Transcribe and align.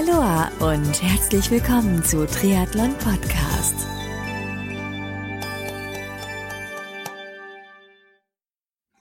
Aloha 0.00 0.50
und 0.60 1.02
herzlich 1.02 1.50
willkommen 1.50 2.02
zu 2.02 2.26
Triathlon 2.26 2.96
Podcast. 2.96 3.74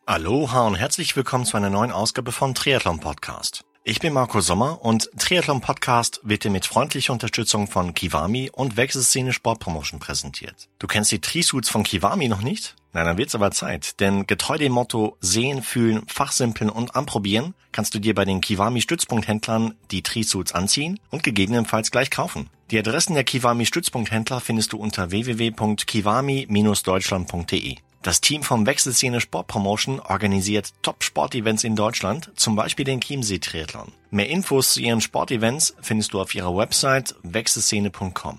Aloha 0.05 0.67
und 0.67 0.75
herzlich 0.75 1.15
willkommen 1.15 1.45
zu 1.45 1.55
einer 1.55 1.69
neuen 1.69 1.93
Ausgabe 1.93 2.33
von 2.33 2.53
Triathlon 2.53 2.99
Podcast. 2.99 3.63
Ich 3.85 4.01
bin 4.01 4.11
Marco 4.11 4.41
Sommer 4.41 4.83
und 4.83 5.09
Triathlon 5.17 5.61
Podcast 5.61 6.19
wird 6.23 6.43
dir 6.43 6.51
mit 6.51 6.65
freundlicher 6.65 7.13
Unterstützung 7.13 7.67
von 7.67 7.93
Kiwami 7.93 8.49
und 8.51 8.75
Wechselszene 8.75 9.31
Sportpromotion 9.31 10.01
präsentiert. 10.01 10.67
Du 10.79 10.87
kennst 10.87 11.13
die 11.13 11.21
Trisuits 11.21 11.69
von 11.69 11.83
Kiwami 11.83 12.27
noch 12.27 12.41
nicht? 12.41 12.75
Na, 12.91 13.03
dann 13.03 13.17
wird's 13.17 13.35
aber 13.35 13.51
Zeit, 13.51 13.99
denn 13.99 14.25
getreu 14.25 14.57
dem 14.57 14.71
Motto 14.71 15.15
sehen, 15.21 15.61
fühlen, 15.61 16.01
fachsimpeln 16.07 16.71
und 16.71 16.95
anprobieren, 16.95 17.53
kannst 17.71 17.93
du 17.93 17.99
dir 17.99 18.15
bei 18.15 18.25
den 18.25 18.41
Kiwami 18.41 18.81
Stützpunkthändlern 18.81 19.75
die 19.91 20.01
Trisuits 20.01 20.53
anziehen 20.53 20.99
und 21.11 21.21
gegebenenfalls 21.21 21.91
gleich 21.91 22.09
kaufen. 22.09 22.49
Die 22.71 22.79
Adressen 22.79 23.13
der 23.13 23.23
Kiwami 23.23 23.67
Stützpunkthändler 23.67 24.41
findest 24.41 24.73
du 24.73 24.77
unter 24.77 25.11
www.kiwami-deutschland.de. 25.11 27.77
Das 28.01 28.21
Team 28.21 28.43
vom 28.43 28.65
Wechselszene 28.65 29.19
Sportpromotion 29.19 29.99
organisiert 29.99 30.69
Top-Sport-Events 30.81 31.65
in 31.65 31.75
Deutschland, 31.75 32.31
zum 32.35 32.55
Beispiel 32.55 32.85
den 32.85 33.01
Chiemsee 33.01 33.39
Triathlon. 33.39 33.91
Mehr 34.09 34.29
Infos 34.29 34.73
zu 34.73 34.79
ihren 34.79 35.01
Sportevents 35.01 35.75
findest 35.81 36.13
du 36.13 36.21
auf 36.21 36.33
ihrer 36.33 36.55
Website 36.55 37.15
wechselszene.com. 37.23 38.37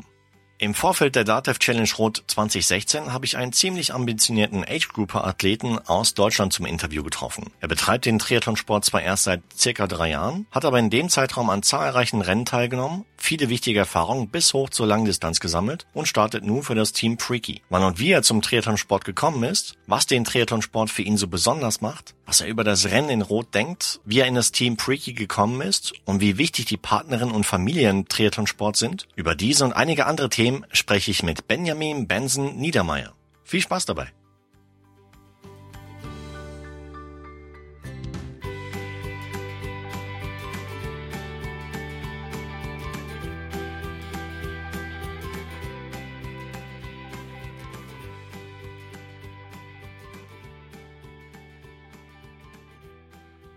Im 0.63 0.75
Vorfeld 0.75 1.17
der 1.17 1.25
DATEV 1.25 1.59
Challenge 1.59 1.89
Rot 1.97 2.23
2016 2.27 3.15
habe 3.15 3.25
ich 3.25 3.39
einen 3.39 3.55
ziemlich 3.55 3.95
ambitionierten 3.95 4.63
Age-Grouper-Athleten 4.63 5.79
aus 5.79 6.13
Deutschland 6.13 6.53
zum 6.53 6.67
Interview 6.67 7.03
getroffen. 7.03 7.51
Er 7.61 7.69
betreibt 7.69 8.05
den 8.05 8.19
Triathlonsport 8.19 8.85
zwar 8.85 9.01
erst 9.01 9.25
seit 9.25 9.41
circa 9.57 9.87
drei 9.87 10.11
Jahren, 10.11 10.47
hat 10.51 10.67
aber 10.67 10.79
in 10.79 10.91
dem 10.91 11.09
Zeitraum 11.09 11.49
an 11.49 11.63
zahlreichen 11.63 12.21
Rennen 12.21 12.45
teilgenommen, 12.45 13.07
viele 13.17 13.49
wichtige 13.49 13.79
Erfahrungen 13.79 14.29
bis 14.29 14.53
hoch 14.53 14.69
zur 14.69 14.87
Langdistanz 14.87 15.41
gesammelt 15.41 15.87
und 15.95 16.09
startet 16.09 16.45
nun 16.45 16.63
für 16.63 16.75
das 16.75 16.93
Team 16.93 17.19
Freaky. 17.19 17.63
Wann 17.71 17.85
und 17.85 17.99
wie 17.99 18.11
er 18.11 18.23
zum 18.23 18.43
Triathlonsport 18.43 19.07
gekommen 19.07 19.45
ist, 19.45 19.77
was 19.87 20.05
den 20.05 20.25
Triathlonsport 20.25 20.91
für 20.91 21.03
ihn 21.03 21.17
so 21.17 21.27
besonders 21.27 21.81
macht, 21.81 22.15
was 22.27 22.43
er 22.43 22.49
über 22.49 22.65
das 22.65 22.87
Rennen 22.87 23.11
in 23.11 23.23
Rot 23.23 23.55
denkt, 23.55 24.01
wie 24.05 24.21
er 24.21 24.27
in 24.27 24.35
das 24.35 24.53
Team 24.53 24.79
Freaky 24.79 25.15
gekommen 25.15 25.63
ist 25.63 25.95
und 26.05 26.21
wie 26.21 26.39
wichtig 26.39 26.67
die 26.67 26.77
Partnerin 26.77 27.31
und 27.31 27.45
Familien 27.45 28.09
Triathlonsport 28.09 28.77
sind, 28.77 29.09
über 29.17 29.35
diese 29.35 29.65
und 29.65 29.73
einige 29.73 30.07
andere 30.07 30.29
Themen 30.31 30.50
spreche 30.73 31.11
ich 31.11 31.23
mit 31.23 31.49
Benjamin 31.49 32.07
Benson 32.07 32.57
Niedermeyer. 32.57 33.15
Viel 33.45 33.61
Spaß 33.61 33.87
dabei. 33.87 34.09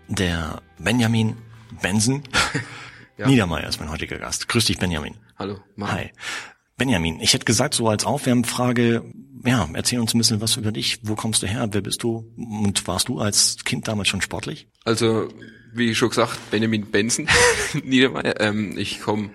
Der 0.08 0.62
Benjamin 0.78 1.36
Benson 1.80 2.22
Ja. 3.16 3.26
Niedermeyer 3.26 3.68
ist 3.68 3.78
mein 3.78 3.90
heutiger 3.90 4.18
Gast. 4.18 4.48
Grüß 4.48 4.64
dich, 4.64 4.78
Benjamin. 4.78 5.16
Hallo, 5.38 5.60
Marco. 5.76 5.94
Hi. 5.94 6.10
Benjamin, 6.76 7.20
ich 7.20 7.32
hätte 7.34 7.44
gesagt, 7.44 7.74
so 7.74 7.88
als 7.88 8.04
Aufwärmfrage, 8.04 9.04
ja, 9.44 9.68
erzähl 9.74 10.00
uns 10.00 10.14
ein 10.14 10.18
bisschen 10.18 10.40
was 10.40 10.56
über 10.56 10.72
dich. 10.72 10.98
Wo 11.02 11.14
kommst 11.14 11.42
du 11.42 11.46
her? 11.46 11.68
Wer 11.70 11.82
bist 11.82 12.02
du? 12.02 12.32
Und 12.36 12.86
warst 12.88 13.08
du 13.08 13.20
als 13.20 13.58
Kind 13.64 13.86
damals 13.88 14.08
schon 14.08 14.22
sportlich? 14.22 14.68
Also, 14.84 15.28
wie 15.72 15.94
schon 15.94 16.08
gesagt, 16.08 16.38
Benjamin 16.50 16.90
Benson, 16.90 17.28
Niedermeyer. 17.84 18.40
Ähm, 18.40 18.76
ich 18.76 19.00
komme 19.00 19.30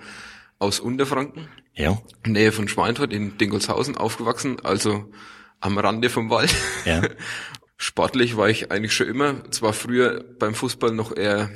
aus 0.58 0.80
Unterfranken, 0.81 1.48
Ja. 1.76 2.02
Nähe 2.26 2.52
von 2.52 2.68
Schweinfurt 2.68 3.14
in 3.14 3.38
Dingolshausen 3.38 3.96
aufgewachsen, 3.96 4.58
also 4.64 5.09
am 5.62 5.78
Rande 5.78 6.09
vom 6.09 6.30
Wald. 6.30 6.53
Ja. 6.86 7.02
Sportlich 7.78 8.36
war 8.36 8.50
ich 8.50 8.72
eigentlich 8.72 8.94
schon 8.94 9.08
immer, 9.08 9.50
zwar 9.52 9.72
früher 9.72 10.25
beim 10.38 10.53
Fußball 10.53 10.92
noch 10.92 11.16
eher 11.16 11.50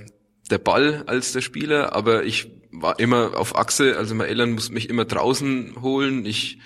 der 0.49 0.57
Ball 0.57 1.03
als 1.07 1.31
der 1.31 1.41
Spieler, 1.41 1.93
aber 1.95 2.23
ich 2.23 2.51
war 2.71 2.99
immer 2.99 3.37
auf 3.37 3.57
Achse, 3.57 3.97
also 3.97 4.15
meine 4.15 4.29
Eltern 4.29 4.51
mussten 4.51 4.73
mich 4.73 4.89
immer 4.89 5.05
draußen 5.05 5.81
holen. 5.81 6.25
Ich 6.25 6.57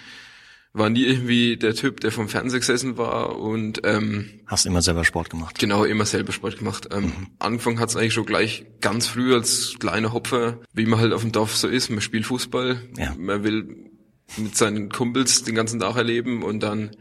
war 0.74 0.90
nie 0.90 1.06
irgendwie 1.06 1.58
der 1.58 1.74
Typ, 1.74 2.00
der 2.02 2.12
vom 2.12 2.30
Fernseher 2.30 2.60
gesessen 2.60 2.98
war 2.98 3.38
und 3.40 3.82
ähm, 3.84 4.30
Hast 4.46 4.66
immer 4.66 4.82
selber 4.82 5.04
Sport 5.06 5.30
gemacht. 5.30 5.58
Genau, 5.60 5.84
immer 5.86 6.06
selber 6.06 6.32
Sport 6.32 6.60
gemacht. 6.60 6.90
Ähm, 6.92 7.12
Angefangen 7.40 7.80
hat's 7.80 7.96
eigentlich 7.96 8.14
schon 8.14 8.26
gleich 8.26 8.66
ganz 8.80 9.08
früh 9.08 9.34
als 9.34 9.76
kleiner 9.80 10.14
Hopfer, 10.14 10.60
wie 10.74 10.86
man 10.86 11.00
halt 11.00 11.14
auf 11.14 11.22
dem 11.22 11.32
Dorf 11.32 11.56
so 11.56 11.68
ist. 11.68 11.90
Man 11.90 12.02
spielt 12.02 12.26
Fußball, 12.26 12.80
Ja. 12.98 13.16
man 13.18 13.44
will 13.44 13.90
mit 14.38 14.56
seinen 14.56 14.90
Kumpels 14.90 15.44
den 15.44 15.56
ganzen 15.56 15.80
Tag 15.80 15.96
erleben 15.96 16.44
und 16.44 16.62
dann 16.62 16.92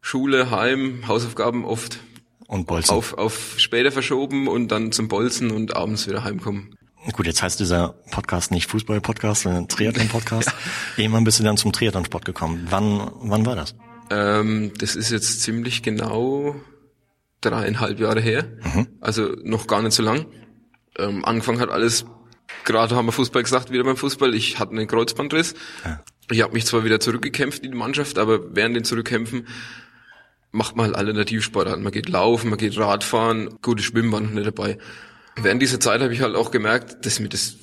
Schule, 0.00 0.50
Heim, 0.50 1.06
Hausaufgaben 1.08 1.64
oft 1.64 1.98
Und 2.52 2.66
Bolzen. 2.66 2.94
auf, 2.94 3.14
auf 3.14 3.54
später 3.56 3.90
verschoben 3.90 4.46
und 4.46 4.68
dann 4.68 4.92
zum 4.92 5.08
Bolzen 5.08 5.50
und 5.50 5.74
abends 5.74 6.06
wieder 6.06 6.22
heimkommen. 6.22 6.76
Gut, 7.12 7.24
jetzt 7.24 7.42
heißt 7.42 7.58
dieser 7.58 7.94
Podcast 8.10 8.50
nicht 8.50 8.68
Fußball-Podcast, 8.68 9.44
sondern 9.44 9.68
Triathlon-Podcast. 9.68 10.52
Irgendwann 10.98 11.24
bist 11.24 11.40
du 11.40 11.44
dann 11.44 11.56
zum 11.56 11.72
Triathlon-Sport 11.72 12.26
gekommen. 12.26 12.66
Wann, 12.68 13.10
wann 13.22 13.46
war 13.46 13.56
das? 13.56 13.74
Ähm, 14.10 14.70
das 14.76 14.96
ist 14.96 15.10
jetzt 15.10 15.40
ziemlich 15.40 15.82
genau 15.82 16.54
dreieinhalb 17.40 17.98
Jahre 17.98 18.20
her. 18.20 18.44
Also 19.00 19.34
noch 19.42 19.66
gar 19.66 19.80
nicht 19.80 19.94
so 19.94 20.02
lang. 20.02 20.26
Ähm, 20.98 21.24
angefangen 21.24 21.58
hat 21.58 21.70
alles, 21.70 22.04
gerade 22.64 22.94
haben 22.94 23.06
wir 23.06 23.12
Fußball 23.12 23.42
gesagt, 23.42 23.70
wieder 23.72 23.84
beim 23.84 23.96
Fußball. 23.96 24.34
Ich 24.34 24.58
hatte 24.58 24.72
einen 24.72 24.86
Kreuzbandriss. 24.86 25.54
Ja. 25.86 26.04
Ich 26.30 26.42
habe 26.42 26.52
mich 26.52 26.66
zwar 26.66 26.84
wieder 26.84 27.00
zurückgekämpft 27.00 27.64
in 27.64 27.72
die 27.72 27.78
Mannschaft, 27.78 28.18
aber 28.18 28.54
während 28.54 28.76
den 28.76 28.84
Zurückkämpfen 28.84 29.46
macht 30.52 30.76
man 30.76 30.86
halt 30.86 30.96
Alternativsportarten. 30.96 31.82
Man 31.82 31.92
geht 31.92 32.08
laufen, 32.08 32.50
man 32.50 32.58
geht 32.58 32.78
Radfahren, 32.78 33.48
war 33.62 34.20
noch 34.20 34.30
nicht 34.30 34.46
dabei. 34.46 34.78
Während 35.36 35.62
dieser 35.62 35.80
Zeit 35.80 36.00
habe 36.00 36.12
ich 36.12 36.20
halt 36.20 36.36
auch 36.36 36.50
gemerkt, 36.50 37.04
dass 37.04 37.18
mir 37.18 37.30
das 37.30 37.56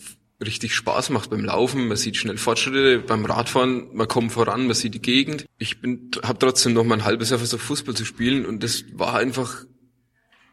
richtig 0.44 0.74
Spaß 0.74 1.10
macht 1.10 1.30
beim 1.30 1.46
Laufen. 1.46 1.88
Man 1.88 1.98
sieht 1.98 2.18
schnell 2.18 2.38
Fortschritte 2.38 3.00
beim 3.00 3.26
Radfahren, 3.26 3.90
man 3.94 4.08
kommt 4.08 4.32
voran, 4.32 4.66
man 4.68 4.76
sieht 4.76 4.96
die 4.96 5.02
Gegend. 5.02 5.46
Ich 5.58 5.82
bin, 5.82 6.12
habe 6.24 6.40
trotzdem 6.40 6.74
noch 6.74 6.84
mal 6.84 6.96
ein 6.96 7.06
halbes 7.06 7.30
Jahr 7.30 7.40
versucht, 7.40 7.62
Fußball 7.62 7.96
zu 7.96 8.06
spielen 8.06 8.46
und 8.46 8.64
das 8.64 8.86
war 8.94 9.16
einfach 9.16 9.66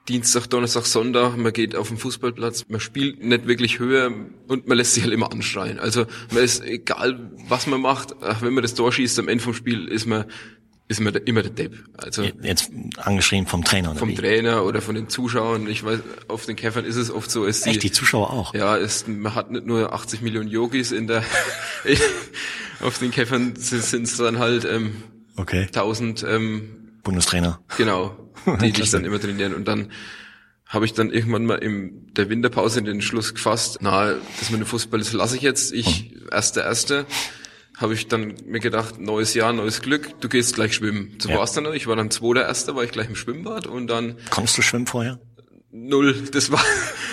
Dienstag, 0.09 0.47
Donnerstag, 0.47 0.87
Sonntag, 0.87 1.37
man 1.37 1.53
geht 1.53 1.75
auf 1.75 1.89
den 1.89 1.97
Fußballplatz, 1.97 2.67
man 2.69 2.79
spielt 2.79 3.25
nicht 3.25 3.49
wirklich 3.49 3.81
höher 3.81 4.13
und 4.47 4.69
man 4.69 4.77
lässt 4.77 4.95
sich 4.95 5.03
halt 5.03 5.13
immer 5.13 5.33
anschreien. 5.33 5.81
Also 5.81 6.07
man 6.33 6.45
ist 6.45 6.65
egal, 6.65 7.33
was 7.49 7.67
man 7.67 7.81
macht, 7.81 8.15
ach, 8.21 8.43
wenn 8.43 8.55
man 8.55 8.63
das 8.63 8.75
Tor 8.75 8.93
schießt 8.93 9.19
am 9.19 9.29
Ende 9.29 9.43
vom 9.43 9.55
Spiel, 9.55 9.89
ist 9.89 10.07
man 10.07 10.27
ist 10.89 11.01
der, 11.01 11.27
immer 11.27 11.43
der 11.43 11.51
Depp. 11.51 11.75
Also 11.97 12.23
Jetzt 12.43 12.71
angeschrieben 12.97 13.47
vom 13.47 13.65
Trainer 13.65 13.91
oder 13.91 13.99
vom 13.99 14.09
wie? 14.11 14.15
Trainer 14.15 14.65
oder 14.65 14.81
von 14.81 14.95
den 14.95 15.09
Zuschauern. 15.09 15.67
Ich 15.69 15.85
weiß, 15.85 16.01
auf 16.29 16.47
den 16.47 16.55
Käfern 16.57 16.85
ist 16.85 16.97
es 16.97 17.11
oft 17.11 17.31
so, 17.31 17.45
ist 17.45 17.67
Echt, 17.67 17.83
die 17.83 17.91
Zuschauer 17.91 18.31
auch? 18.33 18.55
ja, 18.55 18.77
ist, 18.77 19.09
man 19.09 19.35
hat 19.35 19.51
nicht 19.51 19.67
nur 19.67 19.93
80 19.93 20.23
Millionen 20.23 20.49
Yogis 20.49 20.93
in 20.93 21.07
der, 21.09 21.25
auf 22.81 22.99
den 22.99 23.11
Käfern 23.11 23.55
sind 23.57 24.05
es 24.05 24.17
dann 24.17 24.39
halt 24.39 24.65
ähm, 24.65 25.03
Okay. 25.37 25.63
1000, 25.67 26.25
ähm, 26.29 26.71
Bundestrainer. 27.03 27.61
genau, 27.77 28.17
die 28.61 28.73
dich 28.73 28.91
dann 28.91 29.05
immer 29.05 29.21
trainieren. 29.21 29.55
Und 29.55 29.67
dann 29.69 29.91
habe 30.67 30.85
ich 30.85 30.95
dann 30.95 31.11
irgendwann 31.11 31.47
mal 31.47 31.57
in 31.59 32.13
der 32.15 32.29
Winterpause 32.29 32.83
den 32.83 33.03
Schluss 33.03 33.35
gefasst, 33.35 33.79
na, 33.81 34.15
das 34.39 34.51
mit 34.51 34.61
dem 34.61 34.67
Fußball, 34.67 34.99
das 34.99 35.13
lasse 35.13 35.37
ich 35.37 35.43
jetzt. 35.43 35.73
Ich, 35.73 36.13
erster, 36.33 36.65
erster, 36.65 37.07
habe 37.77 37.95
ich 37.95 38.09
dann 38.09 38.35
mir 38.47 38.61
gedacht, 38.61 38.99
neues 38.99 39.35
Jahr, 39.35 39.53
neues 39.53 39.83
Glück, 39.83 40.21
du 40.21 40.29
gehst 40.29 40.55
gleich 40.55 40.75
schwimmen. 40.75 41.17
So 41.21 41.29
Ja. 41.29 41.39
war's 41.39 41.53
dann 41.53 41.65
noch. 41.65 41.75
Ich 41.75 41.87
war 41.87 41.97
dann 41.97 42.11
zweiter, 42.11 42.47
erster, 42.47 42.75
war 42.75 42.85
ich 42.85 42.91
gleich 42.91 43.09
im 43.09 43.17
Schwimmbad 43.17 43.67
und 43.67 43.87
dann 43.87 44.17
Konntest 44.31 44.57
du 44.59 44.63
schwimmen 44.63 44.87
vorher? 44.87 45.21
Null. 45.71 46.15
Das 46.33 46.51
war, 46.51 46.65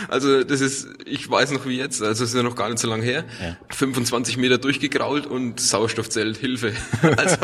also 0.07 0.41
das 0.45 0.61
ist, 0.61 0.87
ich 1.05 1.29
weiß 1.29 1.51
noch 1.51 1.65
wie 1.65 1.77
jetzt, 1.77 2.01
also 2.01 2.23
es 2.23 2.29
ist 2.29 2.35
ja 2.35 2.43
noch 2.43 2.55
gar 2.55 2.69
nicht 2.69 2.79
so 2.79 2.87
lange 2.87 3.03
her. 3.03 3.25
Ja. 3.41 3.57
25 3.75 4.37
Meter 4.37 4.57
durchgegrault 4.57 5.25
und 5.27 5.59
Sauerstoffzelt, 5.59 6.37
Hilfe. 6.37 6.73
Also 7.17 7.37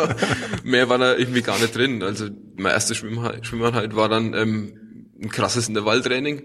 mehr 0.64 0.88
war 0.88 0.98
da 0.98 1.16
irgendwie 1.18 1.42
gar 1.42 1.60
nicht 1.60 1.76
drin. 1.76 2.02
Also 2.04 2.30
mein 2.56 2.72
erstes 2.72 2.96
Schwimmeinheit, 2.98 3.46
Schwimmeinheit 3.46 3.96
war 3.98 4.08
dann 4.08 4.34
ähm, 4.34 4.74
ein 5.22 5.30
krasses 5.30 5.68
Intervalltraining. 5.68 6.44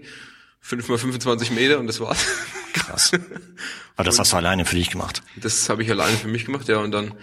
5 0.59 0.89
mal 0.89 0.97
25 0.97 1.51
Meter 1.51 1.79
und 1.79 1.87
das 1.87 2.01
war's. 2.01 2.25
Krass. 2.75 3.11
Aber 3.95 4.03
das 4.03 4.19
hast 4.19 4.33
du 4.33 4.37
alleine 4.37 4.65
für 4.65 4.75
dich 4.75 4.89
gemacht. 4.89 5.23
Das 5.37 5.69
habe 5.69 5.83
ich 5.83 5.89
alleine 5.89 6.17
für 6.17 6.27
mich 6.27 6.45
gemacht, 6.45 6.67
ja. 6.67 6.77
Und 6.77 6.91
dann 6.91 7.13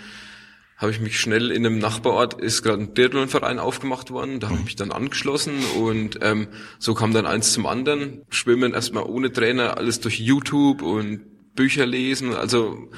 habe 0.79 0.91
ich 0.91 0.99
mich 0.99 1.21
schnell 1.21 1.53
in 1.53 1.65
einem 1.65 1.79
Nachbarort, 1.79 2.41
ist 2.41 2.63
gerade 2.63 2.83
ein 2.83 2.95
Triathlonverein 2.95 3.61
aufgemacht 3.61 4.11
worden, 4.11 4.41
da 4.41 4.49
habe 4.49 4.59
ich 4.59 4.65
mich 4.65 4.77
dann 4.77 4.91
angeschlossen 4.91 5.53
und 5.77 6.19
ähm, 6.23 6.49
so 6.81 6.95
kam 6.95 7.13
dann 7.13 7.25
eins 7.25 7.53
zum 7.53 7.67
anderen. 7.67 8.23
Schwimmen 8.31 8.75
erstmal 8.75 9.05
ohne 9.05 9.31
Trainer, 9.33 9.77
alles 9.77 10.01
durch 10.01 10.19
YouTube 10.19 10.83
und 10.83 11.55
Bücher 11.55 11.87
lesen, 11.87 12.35
also 12.35 12.91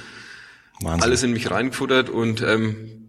Wahnsinn. 0.81 1.03
alles 1.03 1.23
in 1.25 1.33
mich 1.33 1.51
reingefuttert 1.51 2.09
und 2.09 2.41
ähm, 2.41 3.04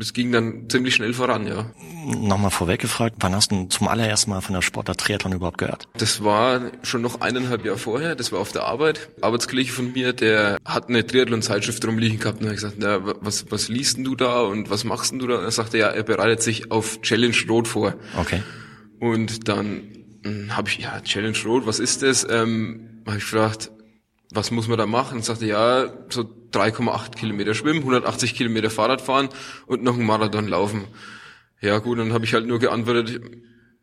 es 0.00 0.12
ging 0.12 0.30
dann 0.30 0.68
ziemlich 0.68 0.94
schnell 0.94 1.12
voran, 1.12 1.46
ja. 1.46 1.72
Nochmal 2.06 2.52
vorweg 2.52 2.80
gefragt, 2.80 3.16
wann 3.18 3.34
hast 3.34 3.50
du 3.50 3.64
zum 3.64 3.88
allerersten 3.88 4.30
Mal 4.30 4.40
von 4.40 4.54
der 4.54 4.62
Sportart 4.62 4.98
Triathlon 4.98 5.32
überhaupt 5.32 5.58
gehört? 5.58 5.88
Das 5.96 6.22
war 6.22 6.60
schon 6.84 7.02
noch 7.02 7.20
eineinhalb 7.20 7.64
Jahre 7.64 7.78
vorher, 7.78 8.14
das 8.14 8.30
war 8.30 8.38
auf 8.38 8.52
der 8.52 8.62
Arbeit. 8.62 9.10
Arbeitskollege 9.20 9.72
von 9.72 9.92
mir, 9.92 10.12
der 10.12 10.58
hat 10.64 10.88
eine 10.88 11.04
Triathlon-Zeitschrift 11.04 11.84
rumliegen 11.84 12.20
gehabt 12.20 12.40
und 12.40 12.46
hat 12.46 12.54
gesagt, 12.54 12.76
na, 12.78 13.00
was, 13.20 13.50
was 13.50 13.68
liest 13.68 13.96
denn 13.96 14.04
du 14.04 14.14
da 14.14 14.42
und 14.42 14.70
was 14.70 14.84
machst 14.84 15.10
denn 15.10 15.18
du 15.18 15.26
da? 15.26 15.38
Und 15.38 15.44
er 15.44 15.50
sagte, 15.50 15.78
ja, 15.78 15.88
er 15.88 16.04
bereitet 16.04 16.42
sich 16.42 16.70
auf 16.70 17.00
Challenge 17.02 17.36
Rot 17.48 17.66
vor. 17.66 17.94
Okay. 18.16 18.42
Und 19.00 19.48
dann 19.48 19.82
hm, 20.24 20.56
habe 20.56 20.68
ich, 20.68 20.78
ja, 20.78 21.00
Challenge 21.00 21.38
Road, 21.44 21.66
was 21.66 21.80
ist 21.80 22.02
das? 22.02 22.24
Ähm, 22.30 23.02
habe 23.04 23.16
ich 23.16 23.24
gefragt, 23.24 23.72
was 24.30 24.52
muss 24.52 24.68
man 24.68 24.78
da 24.78 24.86
machen? 24.86 25.18
Und 25.18 25.24
sagte, 25.24 25.46
ja, 25.46 25.92
so 26.08 26.37
3,8 26.52 27.16
Kilometer 27.16 27.54
schwimmen, 27.54 27.80
180 27.80 28.34
Kilometer 28.34 28.70
Fahrrad 28.70 29.00
fahren 29.00 29.28
und 29.66 29.82
noch 29.82 29.94
einen 29.94 30.06
Marathon 30.06 30.48
laufen. 30.48 30.84
Ja 31.60 31.78
gut, 31.78 31.98
dann 31.98 32.12
habe 32.12 32.24
ich 32.24 32.34
halt 32.34 32.46
nur 32.46 32.58
geantwortet, 32.58 33.20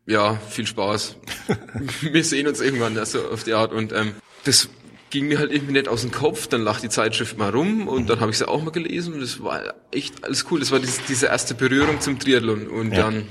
ja, 0.06 0.36
viel 0.36 0.66
Spaß. 0.66 1.16
Wir 2.00 2.24
sehen 2.24 2.46
uns 2.46 2.60
irgendwann, 2.60 2.96
also 2.96 3.28
auf 3.28 3.44
die 3.44 3.54
Art. 3.54 3.72
Und 3.72 3.92
ähm, 3.92 4.12
das 4.44 4.68
ging 5.10 5.28
mir 5.28 5.38
halt 5.38 5.52
irgendwie 5.52 5.72
nicht 5.72 5.88
aus 5.88 6.02
dem 6.02 6.12
Kopf. 6.12 6.46
Dann 6.46 6.62
lag 6.62 6.80
die 6.80 6.88
Zeitschrift 6.88 7.36
mal 7.38 7.50
rum 7.50 7.88
und 7.88 8.08
dann 8.08 8.20
habe 8.20 8.30
ich 8.30 8.38
sie 8.38 8.48
auch 8.48 8.62
mal 8.62 8.70
gelesen 8.70 9.14
und 9.14 9.20
das 9.20 9.42
war 9.42 9.74
echt 9.90 10.24
alles 10.24 10.46
cool. 10.50 10.60
Das 10.60 10.70
war 10.70 10.78
diese, 10.78 11.02
diese 11.08 11.26
erste 11.26 11.54
Berührung 11.54 12.00
zum 12.00 12.18
Triathlon. 12.18 12.68
Und 12.68 12.92
ja. 12.92 12.98
dann 12.98 13.26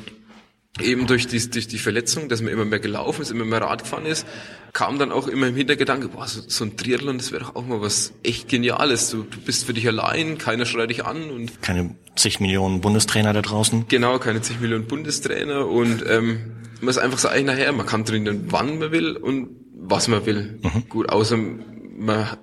eben 0.82 1.08
durch 1.08 1.28
die, 1.28 1.50
durch 1.50 1.68
die 1.68 1.78
Verletzung, 1.78 2.28
dass 2.28 2.42
man 2.42 2.52
immer 2.52 2.66
mehr 2.66 2.80
gelaufen 2.80 3.22
ist, 3.22 3.32
immer 3.32 3.46
mehr 3.46 3.62
Rad 3.62 3.84
gefahren 3.84 4.06
ist, 4.06 4.28
kam 4.74 5.00
dann 5.00 5.12
auch 5.12 5.28
immer 5.28 5.48
im 5.48 5.56
Hintergedanke, 5.56 6.10
boah, 6.10 6.28
so, 6.28 6.42
so 6.46 6.66
ein 6.66 6.76
Triathlon, 6.76 7.18
das 7.18 7.32
wäre 7.32 7.46
doch 7.46 7.56
auch 7.56 7.66
mal 7.66 7.82
was 7.82 8.14
echt 8.24 8.50
Geniales. 8.50 9.10
Du, 9.10 9.24
du 9.24 9.40
bist 9.40 9.66
für 9.66 9.74
dich 9.74 9.88
allein, 9.88 10.38
keiner 10.38 10.66
schreit 10.66 10.90
dich 10.90 11.06
an 11.06 11.30
und 11.30 11.62
keine 11.62 11.96
zig 12.16 12.40
Millionen 12.42 12.82
Bundestrainer 12.82 13.32
da 13.32 13.42
draußen. 13.42 13.86
Genau, 13.88 14.20
keine 14.20 14.42
zig 14.42 14.60
Millionen 14.60 14.86
Bundestrainer 14.86 15.68
und 15.68 16.04
ähm, 16.08 16.52
man 16.82 16.90
ist 16.90 16.98
einfach 16.98 17.20
so 17.20 17.30
eigener 17.30 17.54
Herr. 17.54 17.72
Man 17.72 17.86
kann 17.86 18.04
trainieren, 18.04 18.46
wann 18.50 18.80
man 18.80 18.92
will 18.92 19.16
und 19.16 19.50
was 19.74 20.08
man 20.08 20.26
will. 20.26 20.60
Mhm. 20.62 20.90
Gut, 20.90 21.10
außer 21.10 21.38
man 21.38 22.38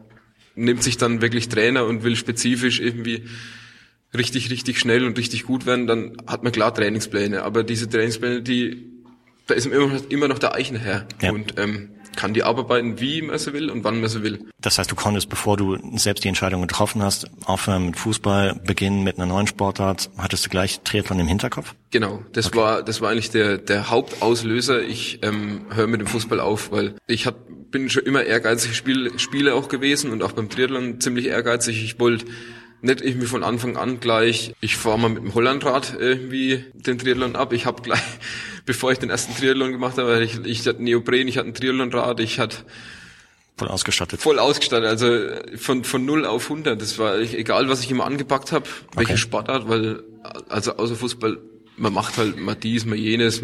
nimmt 0.54 0.82
sich 0.82 0.96
dann 0.96 1.20
wirklich 1.20 1.48
Trainer 1.48 1.84
und 1.84 2.02
will 2.02 2.16
spezifisch 2.16 2.80
irgendwie 2.80 3.24
richtig, 4.14 4.50
richtig 4.50 4.78
schnell 4.78 5.04
und 5.04 5.18
richtig 5.18 5.44
gut 5.44 5.66
werden, 5.66 5.86
dann 5.86 6.16
hat 6.26 6.42
man 6.42 6.52
klar 6.52 6.74
Trainingspläne. 6.74 7.42
Aber 7.42 7.64
diese 7.64 7.88
Trainingspläne, 7.88 8.42
die, 8.42 8.90
da 9.46 9.54
ist 9.54 9.66
immer 9.66 9.86
noch, 9.86 10.10
immer 10.10 10.28
noch 10.28 10.38
der 10.38 10.54
Eichenherr. 10.54 11.06
Ja. 11.20 11.32
Und 11.32 11.58
ähm, 11.58 11.90
kann 12.16 12.34
die 12.34 12.42
arbeiten, 12.42 13.00
wie 13.00 13.22
man 13.22 13.38
sie 13.38 13.52
will 13.52 13.70
und 13.70 13.84
wann 13.84 14.00
man 14.00 14.08
sie 14.08 14.22
will. 14.22 14.46
Das 14.60 14.78
heißt, 14.78 14.90
du 14.90 14.94
konntest, 14.94 15.28
bevor 15.28 15.56
du 15.56 15.78
selbst 15.96 16.24
die 16.24 16.28
Entscheidung 16.28 16.62
getroffen 16.62 17.02
hast, 17.02 17.26
aufhören 17.44 17.86
mit 17.86 17.96
Fußball, 17.96 18.60
beginnen 18.66 19.02
mit 19.02 19.16
einer 19.16 19.26
neuen 19.26 19.46
Sportart, 19.46 20.10
hattest 20.18 20.46
du 20.46 20.50
gleich 20.50 20.80
Triathlon 20.80 21.18
im 21.18 21.26
Hinterkopf? 21.26 21.74
Genau, 21.90 22.22
das 22.32 22.48
okay. 22.48 22.58
war 22.58 22.82
das 22.82 23.00
war 23.00 23.10
eigentlich 23.10 23.30
der 23.30 23.58
der 23.58 23.90
Hauptauslöser. 23.90 24.82
Ich 24.82 25.20
ähm, 25.22 25.62
höre 25.74 25.86
mit 25.86 26.00
dem 26.00 26.06
Fußball 26.06 26.40
auf, 26.40 26.70
weil 26.70 26.94
ich 27.06 27.26
hab, 27.26 27.36
bin 27.70 27.88
schon 27.90 28.04
immer 28.04 28.22
ehrgeizig 28.24 28.76
Spiel, 28.76 29.18
Spieler 29.18 29.54
auch 29.54 29.68
gewesen 29.68 30.10
und 30.10 30.22
auch 30.22 30.32
beim 30.32 30.48
Triathlon 30.48 31.00
ziemlich 31.00 31.26
ehrgeizig. 31.26 31.82
Ich 31.82 31.98
wollte 31.98 32.26
nicht 32.82 33.00
irgendwie 33.00 33.26
von 33.26 33.44
Anfang 33.44 33.76
an 33.76 34.00
gleich, 34.00 34.54
ich 34.60 34.76
fahre 34.76 34.98
mal 34.98 35.08
mit 35.08 35.22
dem 35.22 35.34
Hollandrad 35.34 35.96
irgendwie 35.98 36.64
den 36.74 36.98
Triathlon 36.98 37.36
ab. 37.36 37.52
Ich 37.52 37.64
habe 37.64 37.80
gleich, 37.82 38.02
bevor 38.66 38.92
ich 38.92 38.98
den 38.98 39.08
ersten 39.08 39.34
Triathlon 39.34 39.72
gemacht 39.72 39.98
habe, 39.98 40.22
ich, 40.22 40.44
ich 40.44 40.66
hatte 40.66 40.82
Neopren, 40.82 41.28
ich 41.28 41.38
hatte 41.38 41.48
ein 41.48 41.54
Triathlonrad, 41.54 42.20
ich 42.20 42.38
hatte 42.38 42.58
Voll 43.56 43.68
ausgestattet. 43.68 44.20
Voll 44.20 44.38
ausgestattet, 44.38 44.88
also 44.88 45.28
von, 45.56 45.84
von 45.84 46.04
0 46.04 46.24
auf 46.24 46.44
100. 46.44 46.80
Das 46.80 46.98
war 46.98 47.18
egal, 47.18 47.68
was 47.68 47.82
ich 47.82 47.90
immer 47.90 48.04
angepackt 48.04 48.50
habe, 48.50 48.68
welche 48.96 49.12
okay. 49.12 49.20
Sportart, 49.20 49.68
weil, 49.68 50.02
also 50.48 50.76
außer 50.76 50.96
Fußball, 50.96 51.38
man 51.76 51.92
macht 51.92 52.16
halt 52.16 52.40
mal 52.40 52.54
dies, 52.54 52.86
mal 52.86 52.96
jenes, 52.96 53.42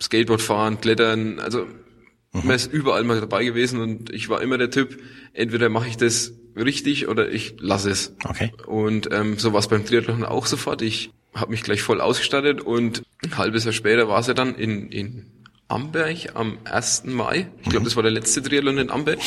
Skateboard 0.00 0.40
fahren, 0.40 0.80
Klettern, 0.80 1.40
also 1.40 1.64
mhm. 1.64 2.46
man 2.46 2.56
ist 2.56 2.72
überall 2.72 3.04
mal 3.04 3.20
dabei 3.20 3.44
gewesen 3.44 3.80
und 3.80 4.10
ich 4.10 4.28
war 4.28 4.40
immer 4.42 4.58
der 4.58 4.70
Typ, 4.70 4.98
entweder 5.32 5.68
mache 5.68 5.88
ich 5.88 5.96
das 5.96 6.32
richtig 6.56 7.08
oder 7.08 7.28
ich 7.28 7.56
lasse 7.58 7.90
es. 7.90 8.14
Okay. 8.24 8.52
Und 8.66 9.08
ähm, 9.12 9.38
so 9.38 9.52
war 9.52 9.60
es 9.60 9.68
beim 9.68 9.84
Triathlon 9.84 10.24
auch 10.24 10.46
sofort. 10.46 10.82
Ich 10.82 11.10
habe 11.34 11.50
mich 11.50 11.62
gleich 11.62 11.82
voll 11.82 12.00
ausgestattet 12.00 12.60
und 12.60 13.02
ein 13.22 13.36
halbes 13.36 13.64
Jahr 13.64 13.72
später 13.72 14.08
war 14.08 14.20
es 14.20 14.26
ja 14.26 14.34
dann 14.34 14.54
in, 14.54 14.90
in 14.90 15.26
Amberg 15.68 16.34
am 16.34 16.58
1. 16.64 17.04
Mai. 17.06 17.48
Ich 17.62 17.70
glaube, 17.70 17.80
mhm. 17.80 17.84
das 17.84 17.96
war 17.96 18.02
der 18.02 18.12
letzte 18.12 18.42
Triathlon 18.42 18.78
in 18.78 18.90
Amberg. 18.90 19.18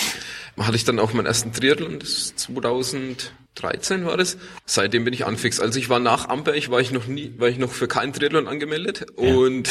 Da 0.56 0.68
hatte 0.68 0.77
ich 0.77 0.85
dann 0.85 1.00
auch 1.00 1.13
meinen 1.13 1.25
ersten 1.25 1.51
Triathlon, 1.51 2.00
das 2.00 2.35
2013 2.35 4.06
war 4.06 4.18
das. 4.18 4.38
Seitdem 4.65 5.03
bin 5.03 5.13
ich 5.13 5.25
anfix. 5.25 5.59
Also 5.59 5.79
ich 5.79 5.89
war 5.89 6.00
nach 6.00 6.29
Amberg, 6.29 6.69
war 6.69 6.79
ich 6.79 6.91
noch 6.91 7.07
nie, 7.07 7.33
war 7.38 7.50
ich 7.50 7.57
noch 7.57 7.71
für 7.71 7.88
keinen 7.88 8.13
Triathlon 8.13 8.47
angemeldet 8.47 9.06
ja. 9.18 9.35
und 9.35 9.69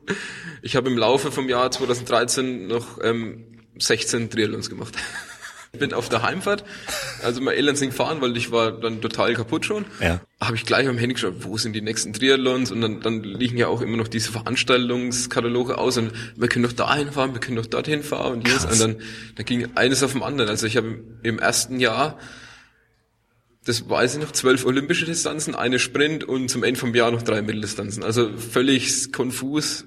ich 0.62 0.76
habe 0.76 0.90
im 0.90 0.96
Laufe 0.96 1.32
vom 1.32 1.48
Jahr 1.48 1.70
2013 1.70 2.68
noch 2.68 2.98
ähm, 3.02 3.44
16 3.78 4.30
Triathlons 4.30 4.70
gemacht 4.70 4.94
bin 5.78 5.92
auf 5.92 6.08
der 6.08 6.22
Heimfahrt, 6.22 6.64
also 7.22 7.40
mal 7.40 7.52
Eltern 7.52 7.76
sind 7.76 7.90
gefahren, 7.90 8.20
weil 8.20 8.36
ich 8.36 8.50
war 8.50 8.72
dann 8.72 9.00
total 9.00 9.34
kaputt 9.34 9.64
schon. 9.64 9.84
Ja. 10.00 10.20
Habe 10.40 10.56
ich 10.56 10.64
gleich 10.64 10.88
am 10.88 10.98
Handy 10.98 11.14
geschaut, 11.14 11.34
wo 11.40 11.56
sind 11.56 11.74
die 11.74 11.80
nächsten 11.80 12.12
Triathlons 12.12 12.70
und 12.70 12.80
dann, 12.80 13.00
dann 13.00 13.22
liegen 13.22 13.56
ja 13.56 13.68
auch 13.68 13.80
immer 13.80 13.96
noch 13.96 14.08
diese 14.08 14.32
Veranstaltungskataloge 14.32 15.78
aus 15.78 15.96
und 15.96 16.12
wir 16.36 16.48
können 16.48 16.64
doch 16.64 16.72
dahin 16.72 17.12
fahren, 17.12 17.32
wir 17.32 17.40
können 17.40 17.56
doch 17.56 17.66
dorthin 17.66 18.02
fahren 18.02 18.34
und 18.34 18.48
und 18.48 18.80
dann, 18.80 18.96
dann 19.36 19.46
ging 19.46 19.68
eines 19.74 20.02
auf 20.02 20.12
dem 20.12 20.22
anderen. 20.22 20.50
Also 20.50 20.66
ich 20.66 20.76
habe 20.76 21.00
im 21.22 21.38
ersten 21.38 21.80
Jahr 21.80 22.18
das 23.64 23.88
weiß 23.88 24.14
ich 24.14 24.20
noch, 24.20 24.32
zwölf 24.32 24.66
olympische 24.66 25.06
Distanzen, 25.06 25.54
eine 25.54 25.78
Sprint 25.78 26.24
und 26.24 26.50
zum 26.50 26.62
Ende 26.64 26.78
vom 26.78 26.94
Jahr 26.94 27.10
noch 27.10 27.22
drei 27.22 27.40
Mitteldistanzen. 27.40 28.02
Also 28.02 28.30
völlig 28.36 29.10
konfus. 29.12 29.86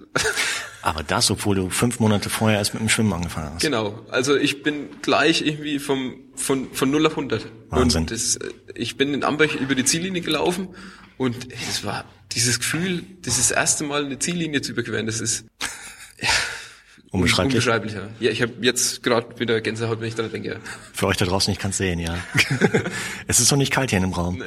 Aber 0.81 1.03
das, 1.03 1.31
obwohl 1.31 1.55
du 1.55 1.69
fünf 1.69 1.99
Monate 1.99 2.29
vorher 2.29 2.59
erst 2.59 2.73
mit 2.73 2.81
dem 2.81 2.89
Schwimmen 2.89 3.13
angefangen 3.13 3.53
hast. 3.53 3.61
Genau. 3.61 4.05
Also 4.09 4.35
ich 4.35 4.63
bin 4.63 4.89
gleich 5.01 5.45
irgendwie 5.45 5.79
vom, 5.79 6.15
von, 6.35 6.71
von 6.71 6.91
0 6.91 7.07
auf 7.07 7.11
100. 7.13 7.45
Wahnsinn. 7.69 8.01
Und 8.01 8.11
das, 8.11 8.39
ich 8.75 8.97
bin 8.97 9.13
in 9.13 9.23
Amberg 9.23 9.55
über 9.55 9.75
die 9.75 9.85
Ziellinie 9.85 10.21
gelaufen 10.21 10.69
und 11.17 11.51
es 11.51 11.83
war 11.83 12.05
dieses 12.31 12.59
Gefühl, 12.59 13.03
das 13.23 13.37
ist 13.37 13.51
das 13.51 13.57
erste 13.57 13.83
Mal 13.83 14.05
eine 14.05 14.19
Ziellinie 14.19 14.61
zu 14.61 14.71
überqueren. 14.71 15.05
Das 15.05 15.19
ist 15.19 15.45
ja, 16.21 16.29
unbeschreiblich. 17.11 17.55
Unbeschreiblich, 17.55 17.93
ja. 17.93 18.07
ja 18.19 18.31
ich 18.31 18.41
habe 18.41 18.53
jetzt 18.61 19.03
gerade 19.03 19.39
wieder 19.39 19.59
Gänsehaut, 19.61 19.99
wenn 19.99 20.07
ich 20.07 20.15
daran 20.15 20.31
denke. 20.31 20.59
Für 20.93 21.07
euch 21.07 21.17
da 21.17 21.25
draußen, 21.25 21.51
ich 21.51 21.59
kann 21.59 21.71
sehen, 21.71 21.99
ja. 21.99 22.17
es 23.27 23.39
ist 23.39 23.51
doch 23.51 23.57
nicht 23.57 23.73
kalt 23.73 23.89
hier 23.89 23.97
in 23.97 24.03
dem 24.03 24.13
Raum. 24.13 24.37
Nee. 24.37 24.45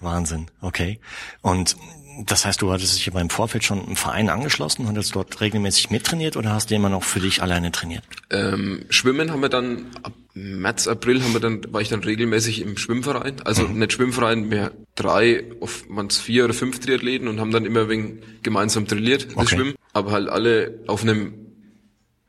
Wahnsinn, 0.00 0.46
okay. 0.60 1.00
Und 1.42 1.76
das 2.26 2.44
heißt, 2.44 2.62
du 2.62 2.72
hattest 2.72 2.96
dich 2.96 3.08
aber 3.08 3.20
im 3.20 3.30
Vorfeld 3.30 3.64
schon 3.64 3.86
im 3.86 3.96
Verein 3.96 4.28
angeschlossen 4.28 4.86
und 4.86 4.96
hast 4.98 5.14
dort 5.14 5.40
regelmäßig 5.40 5.90
mittrainiert 5.90 6.36
oder 6.36 6.52
hast 6.52 6.70
du 6.70 6.74
immer 6.74 6.88
noch 6.88 7.04
für 7.04 7.20
dich 7.20 7.42
alleine 7.42 7.70
trainiert? 7.70 8.02
Ähm, 8.30 8.84
Schwimmen 8.90 9.30
haben 9.30 9.40
wir 9.40 9.48
dann 9.48 9.86
ab 10.02 10.12
März, 10.34 10.86
April 10.88 11.22
haben 11.22 11.32
wir 11.32 11.40
dann, 11.40 11.60
war 11.72 11.80
ich 11.80 11.88
dann 11.88 12.00
regelmäßig 12.00 12.62
im 12.62 12.76
Schwimmverein. 12.76 13.36
Also 13.44 13.66
mhm. 13.66 13.78
nicht 13.78 13.92
Schwimmverein, 13.92 14.48
mehr 14.48 14.72
drei, 14.94 15.44
oft 15.60 15.88
waren 15.88 16.06
es 16.08 16.18
vier 16.18 16.44
oder 16.44 16.54
fünf 16.54 16.80
Triathleten 16.80 17.28
und 17.28 17.40
haben 17.40 17.50
dann 17.50 17.64
immer 17.64 17.88
wegen 17.88 18.20
gemeinsam 18.42 18.86
trainiert, 18.86 19.26
das 19.26 19.36
okay. 19.36 19.56
Schwimmen. 19.56 19.74
Aber 19.92 20.12
halt 20.12 20.28
alle 20.28 20.80
auf 20.86 21.02
einem 21.02 21.34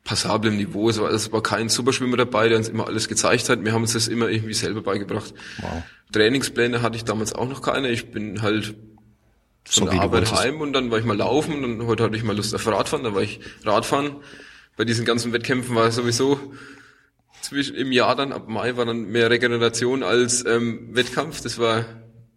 passablen 0.03 0.57
Niveau. 0.57 0.89
Es 0.89 0.99
war, 0.99 1.11
es 1.11 1.31
war 1.31 1.43
kein 1.43 1.69
Superschwimmer 1.69 2.17
dabei, 2.17 2.49
der 2.49 2.57
uns 2.57 2.69
immer 2.69 2.87
alles 2.87 3.07
gezeigt 3.07 3.49
hat. 3.49 3.63
Wir 3.63 3.73
haben 3.73 3.83
uns 3.83 3.93
das 3.93 4.07
immer 4.07 4.29
irgendwie 4.29 4.55
selber 4.55 4.81
beigebracht. 4.81 5.33
Wow. 5.61 5.83
Trainingspläne 6.11 6.81
hatte 6.81 6.97
ich 6.97 7.05
damals 7.05 7.33
auch 7.33 7.47
noch 7.47 7.61
keine. 7.61 7.89
Ich 7.89 8.11
bin 8.11 8.41
halt 8.41 8.75
von 9.69 9.85
so 9.85 9.91
der 9.91 10.01
Arbeit 10.01 10.31
heim 10.31 10.61
und 10.61 10.73
dann 10.73 10.89
war 10.91 10.99
ich 10.99 11.05
mal 11.05 11.17
laufen 11.17 11.63
und 11.63 11.85
heute 11.85 12.03
hatte 12.03 12.17
ich 12.17 12.23
mal 12.23 12.35
Lust 12.35 12.55
auf 12.55 12.65
Radfahren, 12.65 13.03
dann 13.03 13.13
war 13.13 13.21
ich 13.21 13.39
Radfahren. 13.63 14.15
Bei 14.75 14.85
diesen 14.85 15.05
ganzen 15.05 15.33
Wettkämpfen 15.33 15.75
war 15.75 15.91
sowieso 15.91 16.39
zwischen 17.41 17.75
im 17.75 17.91
Jahr 17.91 18.15
dann 18.15 18.31
ab 18.31 18.47
Mai 18.47 18.77
war 18.77 18.85
dann 18.85 19.05
mehr 19.05 19.29
Regeneration 19.29 20.03
als 20.03 20.45
ähm, 20.45 20.89
Wettkampf. 20.95 21.41
Das 21.41 21.59
war 21.59 21.85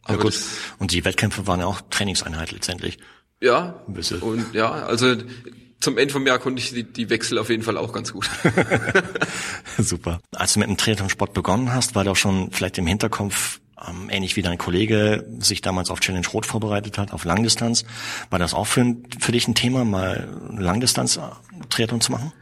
aber 0.05 0.19
gut. 0.19 0.35
Das, 0.35 0.49
und 0.79 0.93
die 0.93 1.05
Wettkämpfe 1.05 1.47
waren 1.47 1.61
ja 1.61 1.67
auch 1.67 1.81
Trainingseinheit 1.91 2.53
letztendlich. 2.53 2.99
Ja. 3.41 3.83
Ein 3.87 3.95
bisschen. 3.95 4.21
Und 4.21 4.55
ja, 4.55 4.71
also 4.71 5.17
zum 5.81 5.99
Ende 5.99 6.13
vom 6.13 6.27
Jahr 6.27 6.39
konnte 6.39 6.61
ich 6.63 6.71
die, 6.71 6.85
die 6.85 7.11
Wechsel 7.11 7.39
auf 7.39 7.51
jeden 7.51 7.63
Fall 7.63 7.77
auch 7.77 7.93
ganz 7.93 8.13
gut. 8.13 8.31
Super. 9.79 10.21
Als 10.33 10.55
du 10.55 10.61
mit 10.61 10.69
dem 10.69 10.77
Triathlon-Sport 10.77 11.33
begonnen 11.33 11.73
hast, 11.73 11.95
war 11.95 12.05
doch 12.05 12.17
schon 12.17 12.51
vielleicht 12.53 12.79
im 12.79 12.87
Hinterkopf 12.87 13.61
ähm, 13.89 14.09
ähnlich 14.11 14.37
wie 14.37 14.43
dein 14.43 14.59
Kollege 14.59 15.27
sich 15.39 15.61
damals 15.61 15.91
auf 15.91 16.01
Challenge 16.01 16.27
Rot 16.29 16.47
vorbereitet 16.47 16.99
hat, 16.99 17.13
auf 17.13 17.25
Langdistanz. 17.25 17.85
War 18.31 18.39
das 18.39 18.55
auch 18.55 18.67
für, 18.67 18.97
für 19.19 19.33
dich 19.33 19.49
ein 19.49 19.55
Thema, 19.55 19.85
mal 19.85 20.29
Langdistanz-Triathlon 20.57 22.01
zu 22.01 22.13
machen? 22.13 22.33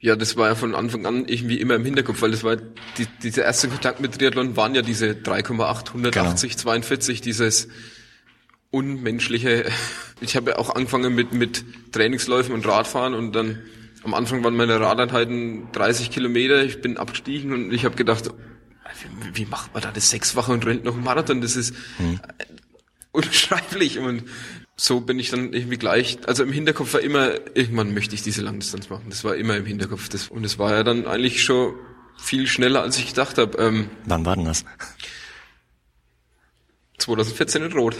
Ja, 0.00 0.16
das 0.16 0.36
war 0.36 0.48
ja 0.48 0.54
von 0.56 0.74
Anfang 0.74 1.06
an 1.06 1.26
irgendwie 1.28 1.60
immer 1.60 1.76
im 1.76 1.84
Hinterkopf, 1.84 2.22
weil 2.22 2.32
das 2.32 2.42
war 2.42 2.56
die, 2.56 3.06
dieser 3.22 3.44
erste 3.44 3.68
Kontakt 3.68 4.00
mit 4.00 4.18
Triathlon 4.18 4.56
waren 4.56 4.74
ja 4.74 4.82
diese 4.82 5.10
3,8, 5.10 5.88
180, 5.88 6.50
genau. 6.50 6.62
42, 6.62 7.20
dieses 7.20 7.68
unmenschliche. 8.72 9.66
Ich 10.20 10.34
habe 10.34 10.52
ja 10.52 10.58
auch 10.58 10.74
angefangen 10.74 11.14
mit 11.14 11.32
mit 11.32 11.64
Trainingsläufen 11.92 12.52
und 12.52 12.66
Radfahren 12.66 13.14
und 13.14 13.32
dann 13.32 13.60
am 14.02 14.14
Anfang 14.14 14.42
waren 14.42 14.56
meine 14.56 14.80
Radeinheiten 14.80 15.68
30 15.72 16.10
Kilometer. 16.10 16.64
Ich 16.64 16.80
bin 16.80 16.96
abgestiegen 16.96 17.52
und 17.52 17.72
ich 17.72 17.84
habe 17.84 17.94
gedacht, 17.94 18.30
wie, 19.00 19.36
wie 19.36 19.46
macht 19.46 19.74
man 19.74 19.82
da 19.82 19.90
das 19.90 20.10
sechsfache 20.10 20.52
und 20.52 20.66
rennt 20.66 20.84
noch 20.84 20.94
einen 20.94 21.04
Marathon? 21.04 21.40
Das 21.40 21.56
ist 21.56 21.74
hm. 21.98 22.20
unbeschreiblich 23.12 23.98
und 23.98 24.24
so 24.76 25.00
bin 25.00 25.18
ich 25.18 25.30
dann 25.30 25.52
irgendwie 25.52 25.76
gleich, 25.76 26.18
also 26.26 26.42
im 26.42 26.52
Hinterkopf 26.52 26.94
war 26.94 27.00
immer, 27.00 27.34
irgendwann 27.54 27.94
möchte 27.94 28.14
ich 28.14 28.22
diese 28.22 28.42
Langdistanz 28.42 28.88
machen. 28.88 29.06
Das 29.10 29.22
war 29.22 29.36
immer 29.36 29.56
im 29.56 29.66
Hinterkopf. 29.66 30.08
Das, 30.08 30.28
und 30.28 30.44
es 30.44 30.58
war 30.58 30.72
ja 30.72 30.82
dann 30.82 31.06
eigentlich 31.06 31.42
schon 31.42 31.74
viel 32.16 32.46
schneller, 32.46 32.82
als 32.82 32.98
ich 32.98 33.08
gedacht 33.08 33.38
habe. 33.38 33.58
Ähm, 33.58 33.90
Wann 34.06 34.24
war 34.24 34.36
denn 34.36 34.46
das? 34.46 34.64
2014 36.98 37.62
in 37.62 37.72
Rot. 37.72 37.96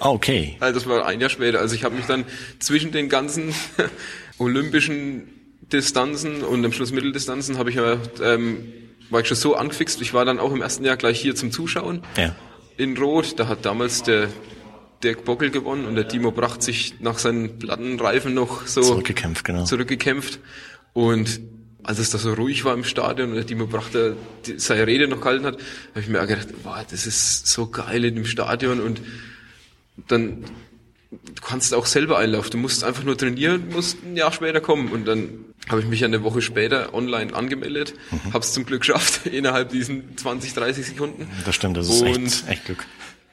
Ah, 0.00 0.10
okay. 0.10 0.56
Also 0.60 0.80
das 0.80 0.88
war 0.88 1.06
ein 1.06 1.20
Jahr 1.20 1.30
später. 1.30 1.60
Also 1.60 1.74
ich 1.74 1.84
habe 1.84 1.94
mich 1.94 2.06
dann 2.06 2.24
zwischen 2.58 2.92
den 2.92 3.08
ganzen 3.08 3.54
olympischen 4.38 5.30
Distanzen 5.62 6.42
und 6.42 6.64
am 6.64 6.72
Schluss 6.72 6.92
Mitteldistanzen 6.92 7.58
habe 7.58 7.70
ich 7.70 7.76
ja, 7.76 7.98
ähm, 8.22 8.72
war 9.14 9.20
ich 9.20 9.28
schon 9.28 9.36
so 9.36 9.54
angefixt. 9.54 10.02
Ich 10.02 10.12
war 10.12 10.24
dann 10.24 10.38
auch 10.38 10.52
im 10.52 10.60
ersten 10.60 10.84
Jahr 10.84 10.96
gleich 10.96 11.20
hier 11.20 11.34
zum 11.34 11.52
Zuschauen. 11.52 12.02
Ja. 12.16 12.34
In 12.76 12.98
Rot. 12.98 13.38
Da 13.38 13.46
hat 13.46 13.64
damals 13.64 14.02
der 14.02 14.28
Dirk 15.02 15.24
Bockel 15.24 15.50
gewonnen 15.50 15.86
und 15.86 15.94
der 15.94 16.08
Timo 16.08 16.32
Bracht 16.32 16.62
sich 16.62 17.00
nach 17.00 17.18
seinen 17.18 17.58
Plattenreifen 17.58 18.34
noch 18.34 18.66
so 18.66 18.82
zurückgekämpft, 18.82 19.44
genau. 19.44 19.64
zurückgekämpft. 19.64 20.40
Und 20.92 21.40
als 21.84 21.98
es 21.98 22.10
da 22.10 22.18
so 22.18 22.32
ruhig 22.32 22.64
war 22.64 22.74
im 22.74 22.84
Stadion 22.84 23.30
und 23.30 23.36
der 23.36 23.46
Timo 23.46 23.66
Bracht 23.66 23.92
seine 24.56 24.86
Rede 24.86 25.06
noch 25.06 25.20
gehalten 25.20 25.46
hat, 25.46 25.58
habe 25.90 26.00
ich 26.00 26.08
mir 26.08 26.20
auch 26.20 26.26
gedacht, 26.26 26.48
wow, 26.64 26.84
das 26.90 27.06
ist 27.06 27.46
so 27.46 27.68
geil 27.68 28.04
in 28.04 28.16
dem 28.16 28.26
Stadion 28.26 28.80
und 28.80 29.00
dann 30.08 30.44
du 31.10 31.42
kannst 31.42 31.74
auch 31.74 31.86
selber 31.86 32.18
einlaufen. 32.18 32.50
Du 32.50 32.58
musst 32.58 32.84
einfach 32.84 33.04
nur 33.04 33.16
trainieren, 33.16 33.68
musst 33.68 33.98
ein 34.04 34.16
Jahr 34.16 34.32
später 34.32 34.60
kommen. 34.60 34.88
Und 34.88 35.06
dann 35.06 35.44
habe 35.68 35.80
ich 35.80 35.86
mich 35.86 36.04
eine 36.04 36.22
Woche 36.22 36.42
später 36.42 36.94
online 36.94 37.34
angemeldet, 37.34 37.94
mhm. 38.10 38.32
habe 38.32 38.44
es 38.44 38.52
zum 38.52 38.66
Glück 38.66 38.80
geschafft 38.80 39.26
innerhalb 39.26 39.70
diesen 39.70 40.16
20, 40.16 40.54
30 40.54 40.86
Sekunden. 40.86 41.28
Das 41.44 41.54
stimmt, 41.54 41.76
das 41.76 41.88
ist 41.88 42.02
echt, 42.02 42.48
echt 42.48 42.64
Glück. 42.66 42.84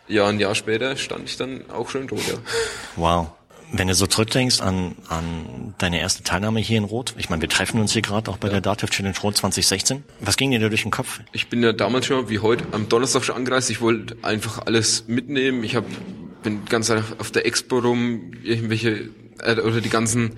Ja, 0.08 0.28
ein 0.28 0.40
Jahr 0.40 0.56
später 0.56 0.98
stand 0.98 1.30
ich 1.30 1.38
dann 1.38 1.70
auch 1.70 1.90
schon 1.90 2.10
Rot. 2.10 2.28
Ja. 2.28 2.36
Wow. 2.96 3.32
Wenn 3.74 3.88
du 3.88 3.96
so 3.96 4.06
zurückdenkst 4.06 4.60
an, 4.60 4.98
an 5.08 5.74
deine 5.78 6.02
erste 6.02 6.24
Teilnahme 6.24 6.60
hier 6.60 6.78
in 6.78 6.84
Rot, 6.84 7.14
ich 7.18 7.30
meine, 7.30 7.42
wir 7.42 7.48
treffen 7.48 7.80
uns 7.80 7.94
hier 7.94 8.02
gerade 8.02 8.30
auch 8.30 8.36
bei 8.36 8.50
ja. 8.50 8.56
der 8.56 8.62
Dativ 8.62 8.90
Challenge 8.90 9.16
Rot 9.24 9.38
2016. 9.38 10.04
Was 10.20 10.36
ging 10.36 10.52
dir 10.52 10.60
da 10.60 10.68
durch 10.68 10.82
den 10.82 10.92
Kopf? 10.92 11.22
Ich 11.32 11.48
bin 11.48 11.64
ja 11.64 11.72
damals 11.72 12.06
schon, 12.06 12.30
wie 12.30 12.40
heute, 12.40 12.66
am 12.74 12.90
Donnerstag 12.90 13.24
schon 13.24 13.36
angereist. 13.38 13.70
Ich 13.70 13.80
wollte 13.80 14.18
einfach 14.24 14.66
alles 14.66 15.06
mitnehmen. 15.08 15.64
Ich 15.64 15.78
habe 15.78 15.86
bin 16.44 16.66
ganz 16.66 16.90
auf 16.90 17.32
der 17.32 17.46
Expo 17.46 17.80
rum, 17.80 18.32
irgendwelche, 18.44 19.10
äh, 19.40 19.60
oder 19.60 19.82
die 19.82 19.90
ganzen 19.90 20.38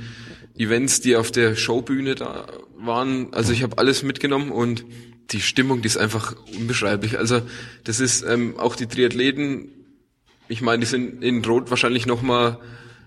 Events, 0.57 1.01
die 1.01 1.15
auf 1.15 1.31
der 1.31 1.55
Showbühne 1.55 2.15
da 2.15 2.47
waren. 2.77 3.33
Also 3.33 3.53
ich 3.53 3.63
habe 3.63 3.77
alles 3.77 4.03
mitgenommen 4.03 4.51
und 4.51 4.85
die 5.31 5.41
Stimmung, 5.41 5.81
die 5.81 5.87
ist 5.87 5.97
einfach 5.97 6.35
unbeschreiblich. 6.55 7.17
Also 7.17 7.41
das 7.83 7.99
ist 7.99 8.23
ähm, 8.23 8.59
auch 8.59 8.75
die 8.75 8.87
Triathleten, 8.87 9.69
ich 10.47 10.61
meine, 10.61 10.81
die 10.81 10.85
sind 10.85 11.23
in 11.23 11.43
Rot 11.45 11.69
wahrscheinlich 11.69 12.05
noch 12.05 12.21
mal 12.21 12.59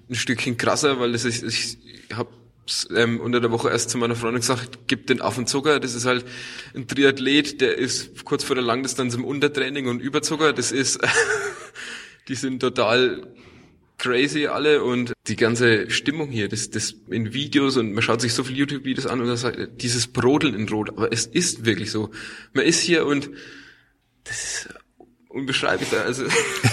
ein 0.09 0.15
Stückchen 0.15 0.57
krasser, 0.57 0.99
weil 0.99 1.13
das 1.13 1.25
ist, 1.25 1.43
ich 1.43 1.79
habe 2.13 2.31
ähm, 2.95 3.21
unter 3.21 3.41
der 3.41 3.53
Woche 3.53 3.71
erst 3.71 3.91
zu 3.91 3.99
meiner 3.99 4.17
Freundin 4.17 4.41
gesagt, 4.41 4.89
gib 4.89 5.07
den 5.07 5.21
Affenzucker. 5.21 5.79
Das 5.79 5.95
ist 5.95 6.07
halt 6.07 6.25
ein 6.75 6.89
Triathlet, 6.89 7.61
der 7.61 7.77
ist 7.77 8.25
kurz 8.25 8.43
vor 8.43 8.57
der 8.57 8.65
Langdistanz 8.65 9.15
im 9.15 9.25
Untertraining 9.25 9.87
und 9.89 10.01
Überzucker. 10.01 10.53
Das 10.53 10.73
ist 10.73 10.99
die 12.29 12.35
sind 12.35 12.61
total 12.61 13.27
crazy 13.99 14.47
alle 14.47 14.83
und 14.83 15.13
die 15.27 15.37
ganze 15.37 15.91
Stimmung 15.91 16.31
hier, 16.31 16.49
das, 16.49 16.71
das 16.71 16.95
in 17.09 17.33
Videos 17.33 17.77
und 17.77 17.93
man 17.93 18.03
schaut 18.03 18.21
sich 18.21 18.35
so 18.35 18.45
viele 18.45 18.59
YouTube-Videos 18.59 19.07
an 19.07 19.21
und 19.21 19.27
das 19.27 19.41
sagt, 19.41 19.83
dieses 19.83 20.07
Brodeln 20.07 20.55
in 20.55 20.69
Rot, 20.69 20.91
aber 20.91 21.13
es 21.13 21.27
ist 21.27 21.65
wirklich 21.65 21.91
so. 21.91 22.11
Man 22.53 22.65
ist 22.65 22.81
hier 22.81 23.07
und 23.07 23.31
das 24.25 24.45
ist 24.45 24.69
unbeschreiblich. 25.29 25.93
Also 25.93 26.25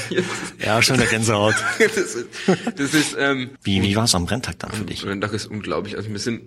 ja, 0.60 0.82
schon 0.82 0.98
der 0.98 1.08
Gänsehaut. 1.08 1.56
das 1.80 1.98
ist, 1.98 2.27
das 2.75 2.94
ist 2.94 3.15
ähm, 3.18 3.51
wie 3.63 3.82
wie 3.82 3.96
war 3.96 4.06
es 4.06 4.15
am 4.15 4.25
Renntag 4.25 4.60
dann 4.60 4.72
für 4.72 4.86
dich? 4.86 5.06
Renntag 5.06 5.34
ist 5.34 5.48
unglaublich. 5.48 5.98
Also 5.98 6.10
wir 6.10 6.20
sind 6.20 6.42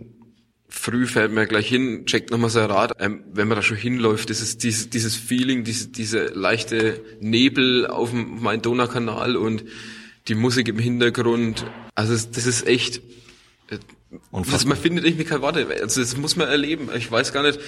früh 0.68 1.06
fährt 1.06 1.32
man 1.32 1.46
gleich 1.46 1.68
hin, 1.68 2.06
checkt 2.06 2.30
nochmal 2.30 2.50
sein 2.50 2.70
Rad. 2.70 2.92
Ähm, 2.98 3.24
wenn 3.32 3.48
man 3.48 3.56
da 3.56 3.62
schon 3.62 3.76
hinläuft, 3.76 4.30
das 4.30 4.40
ist 4.40 4.62
dieses, 4.62 4.90
dieses 4.90 5.14
Feeling, 5.14 5.64
diese, 5.64 5.88
diese 5.88 6.26
leichte 6.26 7.00
Nebel 7.20 7.86
auf 7.86 8.10
dem 8.10 8.42
Main-Donau-Kanal 8.42 9.36
und 9.36 9.64
die 10.28 10.34
Musik 10.34 10.68
im 10.68 10.78
Hintergrund. 10.78 11.64
Also 11.94 12.12
das 12.14 12.46
ist 12.46 12.66
echt, 12.66 13.00
und 14.30 14.52
das, 14.52 14.64
man 14.64 14.76
findet 14.76 15.04
irgendwie 15.04 15.24
keine 15.24 15.42
Worte. 15.42 15.66
Also 15.80 16.00
das 16.00 16.16
muss 16.16 16.36
man 16.36 16.48
erleben. 16.48 16.88
Ich 16.96 17.10
weiß 17.10 17.32
gar 17.32 17.42
nicht, 17.42 17.60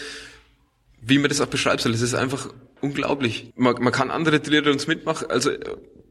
wie 1.00 1.18
man 1.18 1.28
das 1.28 1.40
auch 1.40 1.46
beschreiben 1.46 1.80
soll. 1.80 1.92
Es 1.94 2.00
ist 2.00 2.14
einfach 2.14 2.52
unglaublich. 2.80 3.52
Man, 3.56 3.74
man 3.82 3.92
kann 3.92 4.10
andere 4.10 4.42
Triathlons 4.42 4.86
mitmachen. 4.86 5.30
Also 5.30 5.50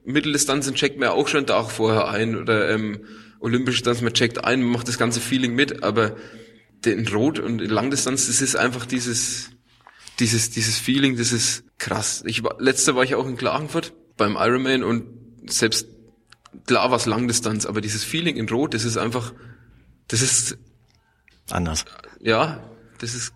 Mitteldistanzen 0.05 0.75
checkt 0.75 0.99
man 0.99 1.09
auch 1.09 1.27
schon 1.27 1.39
einen 1.39 1.47
Tag 1.47 1.69
vorher 1.69 2.07
ein 2.07 2.37
oder 2.37 2.69
ähm, 2.69 3.01
Olympische 3.39 3.79
Distanz, 3.79 4.01
man 4.01 4.13
checkt 4.13 4.43
ein, 4.43 4.61
man 4.61 4.71
macht 4.71 4.87
das 4.87 4.97
ganze 4.97 5.19
Feeling 5.19 5.53
mit, 5.53 5.83
aber 5.83 6.15
in 6.85 7.07
Rot 7.07 7.39
und 7.39 7.61
in 7.61 7.69
Langdistanz, 7.69 8.27
das 8.27 8.41
ist 8.41 8.55
einfach 8.55 8.85
dieses, 8.85 9.49
dieses, 10.19 10.49
dieses 10.49 10.77
Feeling, 10.77 11.17
das 11.17 11.33
ist 11.33 11.65
krass. 11.77 12.23
Ich 12.25 12.43
war, 12.43 12.55
letzte 12.59 12.95
war 12.95 13.03
ich 13.03 13.15
auch 13.15 13.27
in 13.27 13.35
Klagenfurt 13.35 13.93
beim 14.15 14.37
Ironman 14.39 14.83
und 14.83 15.05
selbst 15.49 15.87
klar 16.65 16.89
war 16.91 16.97
es 16.97 17.05
Langdistanz, 17.05 17.65
aber 17.65 17.81
dieses 17.81 18.03
Feeling 18.03 18.37
in 18.37 18.49
Rot, 18.49 18.73
das 18.73 18.83
ist 18.83 18.97
einfach, 18.97 19.33
das 20.07 20.21
ist 20.21 20.57
anders. 21.49 21.85
Ja, 22.19 22.63
das 22.99 23.13
ist 23.13 23.33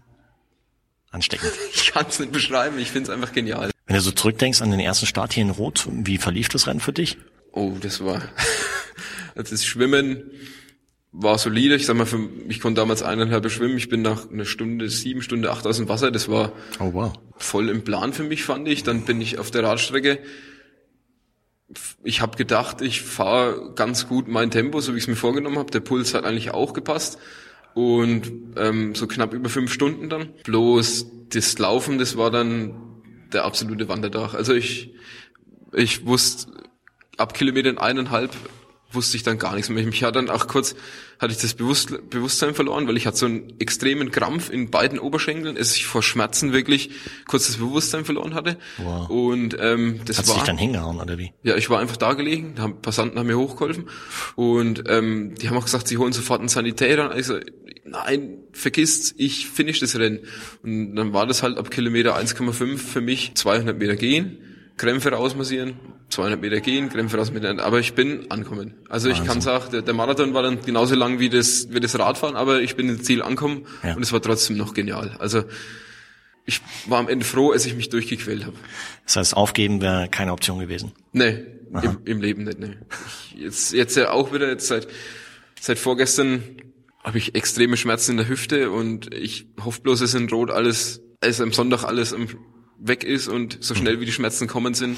ansteckend. 1.12 1.52
ich 1.74 1.92
kann 1.92 2.06
es 2.08 2.20
nicht 2.20 2.32
beschreiben, 2.32 2.80
ich 2.80 2.92
finde 2.92 3.12
es 3.12 3.16
einfach 3.16 3.34
genial. 3.34 3.72
Wenn 3.86 3.96
du 3.96 4.02
so 4.02 4.12
zurückdenkst 4.12 4.62
an 4.62 4.72
den 4.72 4.80
ersten 4.80 5.06
Start 5.06 5.34
hier 5.34 5.44
in 5.44 5.50
Rot, 5.50 5.88
wie 5.92 6.18
verlief 6.18 6.50
das 6.50 6.68
Rennen 6.68 6.80
für 6.80 6.94
dich? 6.94 7.18
Oh, 7.52 7.74
das 7.82 8.04
war, 8.04 8.22
das 9.36 9.66
Schwimmen, 9.66 10.32
war 11.12 11.38
solide. 11.38 11.76
Ich 11.76 11.86
sag 11.86 11.98
mal, 11.98 12.06
für, 12.06 12.30
ich 12.48 12.62
konnte 12.62 12.80
damals 12.80 13.04
eineinhalb 13.04 13.50
schwimmen. 13.52 13.78
Ich 13.78 13.90
bin 13.90 14.02
nach 14.02 14.30
einer 14.30 14.46
Stunde, 14.46 14.90
sieben 14.90 15.22
Stunde, 15.22 15.52
acht 15.52 15.68
aus 15.68 15.78
dem 15.78 15.90
Wasser. 15.90 16.12
Das 16.12 16.30
war 16.30 16.54
oh, 16.80 16.94
wow. 16.94 17.14
voll 17.38 17.70
im 17.70 17.84
Plan 17.84 18.14
für 18.14 18.24
mich, 18.24 18.44
fand 18.44 18.68
ich. 18.68 18.84
Dann 18.84 19.04
bin 19.04 19.20
ich 19.20 19.38
auf 19.38 19.52
der 19.52 19.64
Radstrecke. 19.64 20.20
Ich 22.04 22.22
habe 22.22 22.38
gedacht, 22.38 22.82
ich 22.82 23.02
fahre 23.02 23.74
ganz 23.76 24.08
gut 24.08 24.28
mein 24.28 24.52
Tempo, 24.52 24.82
so 24.82 24.94
wie 24.94 24.98
ich 24.98 25.04
es 25.04 25.08
mir 25.08 25.16
vorgenommen 25.16 25.58
habe. 25.58 25.72
Der 25.72 25.80
Puls 25.80 26.14
hat 26.14 26.26
eigentlich 26.26 26.52
auch 26.52 26.74
gepasst. 26.74 27.18
Und 27.74 28.32
ähm, 28.58 28.96
so 28.96 29.08
knapp 29.08 29.34
über 29.34 29.50
fünf 29.50 29.72
Stunden 29.72 30.10
dann. 30.10 30.30
Bloß 30.44 31.06
das 31.30 31.58
Laufen, 31.58 31.98
das 31.98 32.18
war 32.18 32.30
dann 32.30 32.74
der 33.32 33.46
absolute 33.46 33.88
Wanderdach. 33.88 34.34
Also 34.34 34.54
ich, 34.54 34.94
ich 35.72 36.06
wusste 36.06 36.52
ab 37.18 37.34
Kilometern 37.34 37.78
eineinhalb 37.78 38.32
wusste 38.92 39.18
ich 39.18 39.24
dann 39.24 39.38
gar 39.38 39.56
nichts 39.56 39.70
mehr. 39.70 39.84
Mich 39.86 40.04
hat 40.04 40.16
dann 40.16 40.30
auch 40.30 40.48
kurz, 40.48 40.76
hatte 41.20 41.34
ich 41.34 41.40
das 41.40 41.54
Bewusst 41.54 42.10
Bewusstsein 42.10 42.54
verloren, 42.54 42.88
weil 42.88 42.98
ich 42.98 43.08
hatte 43.08 43.18
so 43.18 43.26
einen 43.26 43.54
extremen 43.60 44.12
Krampf 44.12 44.50
in 44.50 44.70
beiden 44.70 45.00
Oberschenkeln, 45.00 45.56
dass 45.56 45.76
ich 45.76 45.86
vor 45.86 46.04
Schmerzen 46.04 46.54
wirklich 46.54 46.92
kurz 47.28 47.48
das 47.48 47.58
Bewusstsein 47.58 48.06
verloren 48.06 48.34
hatte. 48.34 48.58
Wow. 48.78 49.10
Und 49.10 49.58
ähm, 49.60 50.02
das 50.06 50.18
Hat's 50.18 50.30
war. 50.30 50.36
dich 50.36 50.44
dann 50.44 50.58
hingehauen, 50.58 51.00
oder 51.00 51.18
wie? 51.18 51.32
Ja, 51.44 51.56
ich 51.56 51.70
war 51.70 51.80
einfach 51.80 51.98
da 51.98 52.14
gelegen, 52.14 52.56
haben, 52.60 52.82
Passanten 52.82 53.18
haben 53.20 53.28
mir 53.28 53.38
hochgeholfen 53.38 53.86
und 54.36 54.84
ähm, 54.88 55.36
die 55.36 55.50
haben 55.50 55.58
auch 55.58 55.66
gesagt, 55.66 55.88
sie 55.88 55.98
holen 55.98 56.14
sofort 56.14 56.40
einen 56.40 56.50
Sanitäter. 56.50 57.12
Also, 57.12 57.40
nein, 57.86 58.38
vergisst, 58.52 59.16
ich 59.18 59.48
finish 59.48 59.80
das 59.80 59.98
Rennen. 59.98 60.20
Und 60.64 60.96
dann 60.96 61.14
war 61.14 61.26
das 61.28 61.44
halt 61.44 61.58
ab 61.58 61.72
Kilometer 61.72 62.18
1,5 62.18 62.78
für 62.78 63.02
mich 63.02 63.36
200 63.36 63.78
Meter 63.78 63.96
gehen, 63.96 64.51
Krämpfe 64.82 65.12
rausmassieren, 65.12 65.76
200 66.10 66.42
Meter 66.42 66.60
gehen, 66.60 66.90
Krämpfe 66.90 67.16
rausmassieren, 67.18 67.60
aber 67.60 67.80
ich 67.80 67.94
bin 67.94 68.32
angekommen. 68.32 68.74
Also 68.90 69.10
ich 69.10 69.24
kann 69.24 69.40
sagen, 69.40 69.66
der, 69.72 69.84
der, 69.84 69.94
Marathon 69.94 70.34
war 70.34 70.42
dann 70.42 70.60
genauso 70.66 70.96
lang 70.96 71.20
wie 71.20 71.30
das, 71.30 71.68
wie 71.70 71.80
das 71.80 72.00
Radfahren, 72.00 72.36
aber 72.36 72.64
ich 72.64 72.76
bin 72.76 72.90
ins 72.90 73.04
Ziel 73.04 73.22
angekommen 73.22 73.68
ja. 73.84 73.94
und 73.96 74.02
es 74.02 74.12
war 74.12 74.24
trotzdem 74.24 74.58
noch 74.58 74.74
genial. 74.74 75.16
Also 75.20 75.44
ich 76.46 76.62
war 76.88 76.98
am 76.98 77.10
Ende 77.10 77.24
froh, 77.24 77.52
als 77.52 77.68
ich 77.68 77.76
mich 77.76 77.90
durchgequält 77.90 78.44
habe. 78.44 78.56
Das 79.06 79.18
heißt, 79.18 79.38
aufgeben 79.38 79.82
wäre 79.82 80.10
keine 80.10 80.34
Option 80.34 80.58
gewesen? 80.58 80.94
Nee, 81.12 81.46
im, 81.84 82.00
im, 82.06 82.20
Leben 82.20 82.46
nicht. 82.46 82.58
Nee. 82.58 82.76
Ich, 83.36 83.40
jetzt, 83.40 83.74
jetzt 83.74 83.96
ja 83.96 84.10
auch 84.10 84.34
wieder, 84.34 84.50
jetzt 84.50 84.66
seit, 84.66 84.88
seit 85.60 85.78
vorgestern 85.78 86.42
habe 87.04 87.20
ich 87.20 87.36
extreme 87.36 87.78
Schmerzen 87.78 88.12
in 88.12 88.18
der 88.18 88.30
Hüfte 88.30 88.72
und 88.72 89.14
ich 89.14 89.46
hoffe 89.64 89.82
bloß, 89.82 90.02
es 90.02 90.16
ist 90.16 90.20
in 90.20 90.28
Rot 90.28 90.50
alles, 90.50 91.04
es 91.20 91.36
ist 91.36 91.42
am 91.42 91.54
Sonntag 91.54 91.84
alles 91.84 92.16
weg 92.82 93.04
ist 93.04 93.28
und 93.28 93.58
so 93.62 93.76
schnell 93.76 94.00
wie 94.00 94.06
die 94.06 94.12
Schmerzen 94.12 94.48
kommen 94.48 94.74
sind, 94.74 94.98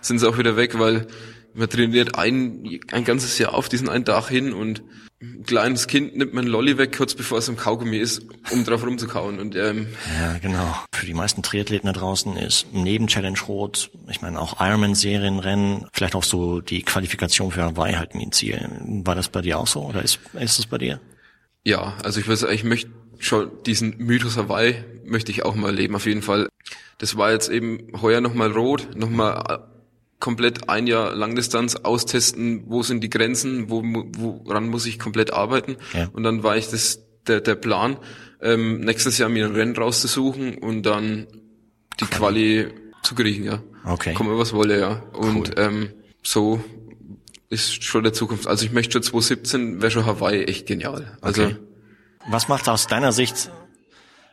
sind 0.00 0.18
sie 0.18 0.28
auch 0.28 0.38
wieder 0.38 0.56
weg, 0.56 0.78
weil 0.78 1.06
man 1.54 1.68
trainiert 1.68 2.16
ein, 2.16 2.80
ein 2.92 3.04
ganzes 3.04 3.38
Jahr 3.38 3.54
auf 3.54 3.68
diesen 3.68 3.88
einen 3.88 4.04
Tag 4.04 4.28
hin 4.28 4.52
und 4.52 4.82
ein 5.20 5.44
kleines 5.44 5.86
Kind 5.86 6.16
nimmt 6.16 6.34
man 6.34 6.46
Lolli 6.46 6.76
weg, 6.76 6.96
kurz 6.96 7.14
bevor 7.14 7.38
es 7.38 7.48
im 7.48 7.56
Kaugummi 7.56 7.96
ist, 7.96 8.26
um 8.50 8.64
drauf 8.64 8.84
rumzukauen. 8.84 9.38
Und, 9.38 9.56
ähm, 9.56 9.86
ja, 10.20 10.38
genau. 10.38 10.76
Für 10.92 11.06
die 11.06 11.14
meisten 11.14 11.42
Triathleten 11.42 11.86
da 11.86 11.92
draußen 11.92 12.36
ist 12.36 12.66
neben 12.72 13.06
Challenge 13.06 13.38
Rot, 13.48 13.90
ich 14.08 14.20
meine 14.20 14.38
auch 14.38 14.60
Ironman-Serienrennen, 14.60 15.86
vielleicht 15.92 16.14
auch 16.14 16.24
so 16.24 16.60
die 16.60 16.82
Qualifikation 16.82 17.52
für 17.52 17.62
Hawaii 17.62 17.94
halt 17.94 18.14
ein 18.14 18.32
Ziel. 18.32 18.68
War 19.04 19.14
das 19.14 19.28
bei 19.28 19.40
dir 19.40 19.58
auch 19.58 19.66
so 19.66 19.84
oder 19.84 20.02
ist, 20.02 20.18
ist 20.34 20.58
das 20.58 20.66
bei 20.66 20.78
dir? 20.78 21.00
Ja, 21.64 21.94
also 22.02 22.20
ich 22.20 22.26
sagen, 22.38 22.52
ich 22.52 22.64
möchte 22.64 22.90
schon 23.18 23.50
diesen 23.64 23.96
Mythos 23.98 24.36
Hawaii 24.36 24.84
möchte 25.04 25.30
ich 25.30 25.44
auch 25.44 25.54
mal 25.54 25.68
erleben, 25.68 25.94
auf 25.94 26.06
jeden 26.06 26.22
Fall. 26.22 26.48
Das 26.98 27.16
war 27.16 27.32
jetzt 27.32 27.50
eben 27.50 27.88
heuer 28.00 28.20
nochmal 28.20 28.52
rot, 28.52 28.96
nochmal 28.96 29.68
komplett 30.20 30.68
ein 30.70 30.86
Jahr 30.86 31.14
Langdistanz 31.14 31.76
austesten, 31.76 32.64
wo 32.66 32.82
sind 32.82 33.02
die 33.02 33.10
Grenzen, 33.10 33.68
wo, 33.68 33.82
woran 33.84 34.68
muss 34.68 34.86
ich 34.86 34.98
komplett 34.98 35.32
arbeiten. 35.32 35.76
Ja. 35.92 36.08
Und 36.12 36.22
dann 36.22 36.42
war 36.42 36.56
ich 36.56 36.68
das 36.68 37.00
der, 37.26 37.40
der 37.40 37.54
Plan, 37.54 37.98
ähm, 38.40 38.80
nächstes 38.80 39.18
Jahr 39.18 39.28
mir 39.28 39.46
ein 39.46 39.54
Rennen 39.54 39.76
rauszusuchen 39.76 40.58
und 40.58 40.84
dann 40.84 41.26
die 42.00 42.06
Quali 42.06 42.68
zu 43.02 43.14
kriegen, 43.14 43.44
ja. 43.44 43.62
Okay. 43.84 44.14
Komme 44.14 44.38
was 44.38 44.52
wolle, 44.52 44.78
ja. 44.78 45.02
Und 45.12 45.50
cool. 45.50 45.54
ähm, 45.56 45.88
so 46.22 46.62
ist 47.50 47.84
schon 47.84 48.02
der 48.02 48.12
Zukunft. 48.12 48.46
Also 48.46 48.64
ich 48.64 48.72
möchte 48.72 48.92
schon 48.92 49.02
2017 49.02 49.82
wäre 49.82 49.90
schon 49.90 50.06
Hawaii 50.06 50.44
echt 50.44 50.66
genial. 50.66 51.16
Also 51.20 51.44
okay. 51.44 51.56
Was 52.26 52.48
macht 52.48 52.68
aus 52.68 52.86
deiner 52.86 53.12
Sicht, 53.12 53.50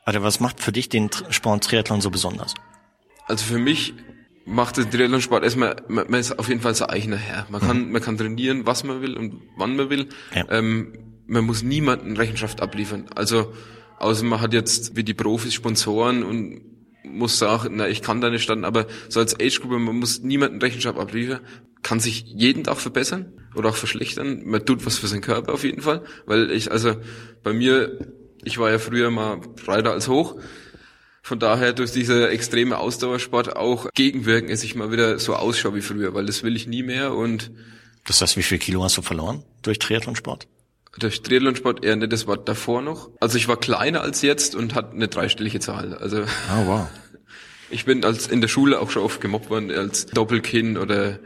also 0.05 0.24
was 0.24 0.39
macht 0.39 0.60
für 0.60 0.71
dich 0.71 0.89
den 0.89 1.10
Sport 1.29 1.63
Triathlon 1.63 2.01
so 2.01 2.10
besonders? 2.10 2.53
Also 3.27 3.45
für 3.45 3.60
mich 3.60 3.93
macht 4.45 4.77
der 4.77 4.89
Triathlon-Sport 4.89 5.43
erstmal, 5.43 5.75
man, 5.88 6.10
man 6.10 6.19
ist 6.19 6.38
auf 6.38 6.50
jeden 6.50 6.62
Fall 6.62 6.75
sein 6.75 6.89
eigener 6.89 7.17
Herr. 7.17 7.45
Man 7.50 7.62
kann, 7.62 7.86
mhm. 7.86 7.91
man 7.91 8.01
kann 8.01 8.17
trainieren, 8.17 8.65
was 8.65 8.83
man 8.83 9.01
will 9.01 9.17
und 9.17 9.41
wann 9.57 9.75
man 9.75 9.89
will. 9.89 10.10
Ja. 10.33 10.45
Ähm, 10.50 10.93
man 11.27 11.45
muss 11.45 11.63
niemanden 11.63 12.17
Rechenschaft 12.17 12.62
abliefern. 12.62 13.05
Also 13.15 13.53
außer 14.00 14.25
man 14.25 14.41
hat 14.41 14.53
jetzt 14.53 14.95
wie 14.95 15.03
die 15.03 15.13
Profis 15.13 15.53
Sponsoren 15.53 16.24
und 16.24 16.62
muss 17.03 17.39
sagen, 17.39 17.75
na, 17.77 17.88
ich 17.88 18.01
kann 18.01 18.21
da 18.21 18.29
nicht 18.29 18.43
standen, 18.43 18.65
aber 18.65 18.88
so 19.10 19.19
als 19.19 19.36
Age-Gruppe, 19.39 19.79
man 19.79 19.98
muss 19.98 20.21
niemanden 20.21 20.60
Rechenschaft 20.60 21.00
abliefern, 21.00 21.41
kann 21.83 22.00
sich 22.00 22.23
jeden 22.27 22.63
Tag 22.63 22.77
verbessern 22.77 23.33
oder 23.55 23.69
auch 23.69 23.75
verschlechtern. 23.75 24.43
Man 24.45 24.65
tut 24.65 24.85
was 24.85 24.97
für 24.97 25.07
seinen 25.07 25.21
Körper 25.21 25.53
auf 25.53 25.63
jeden 25.63 25.81
Fall, 25.81 26.03
weil 26.25 26.51
ich, 26.51 26.71
also 26.71 26.95
bei 27.43 27.53
mir, 27.53 27.97
ich 28.43 28.57
war 28.57 28.71
ja 28.71 28.79
früher 28.79 29.11
mal 29.11 29.38
breiter 29.38 29.91
als 29.91 30.07
hoch, 30.07 30.39
von 31.23 31.39
daher 31.39 31.73
durch 31.73 31.91
diese 31.91 32.29
extreme 32.29 32.77
Ausdauersport 32.77 33.55
auch 33.55 33.89
gegenwirken, 33.93 34.50
dass 34.50 34.63
ich 34.63 34.75
mal 34.75 34.91
wieder 34.91 35.19
so 35.19 35.35
ausschaue 35.35 35.75
wie 35.75 35.81
früher, 35.81 36.13
weil 36.13 36.25
das 36.25 36.43
will 36.43 36.55
ich 36.55 36.67
nie 36.67 36.83
mehr 36.83 37.13
und 37.13 37.51
das 38.05 38.21
heißt, 38.21 38.38
wie 38.38 38.43
viel 38.43 38.57
Kilo 38.57 38.83
hast 38.83 38.97
du 38.97 39.01
verloren 39.01 39.43
durch 39.61 39.79
Triathlonsport? 39.79 40.47
Durch 41.00 41.21
Triathlonsport 41.21 41.85
eher 41.85 41.95
nicht, 41.95 42.11
das 42.11 42.27
war 42.27 42.38
davor 42.38 42.81
noch. 42.81 43.11
Also 43.19 43.38
ich 43.38 43.47
war 43.47 43.57
kleiner 43.57 44.01
als 44.01 44.21
jetzt 44.21 44.55
und 44.55 44.75
hatte 44.75 44.93
eine 44.93 45.07
dreistellige 45.07 45.59
Zahl. 45.59 45.93
Also 45.93 46.23
oh, 46.23 46.65
wow. 46.65 46.88
Ich 47.73 47.85
bin 47.85 48.03
als 48.03 48.27
in 48.27 48.41
der 48.41 48.50
Schule 48.50 48.81
auch 48.81 48.91
schon 48.91 49.01
oft 49.01 49.21
gemobbt 49.21 49.50
worden 49.50 49.71
als 49.71 50.05
Doppelkinn 50.07 50.77
oder 50.77 51.19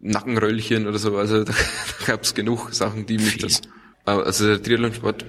Nackenröllchen 0.00 0.86
oder 0.86 0.98
so. 0.98 1.16
Also 1.16 1.44
da, 1.44 1.52
da 1.52 2.06
gab 2.06 2.22
es 2.22 2.34
genug 2.34 2.72
Sachen, 2.72 3.06
die 3.06 3.18
mich 3.18 3.38
das. 3.38 3.62
Also 4.04 4.46
der 4.46 4.62
Triathlonsport, 4.62 5.26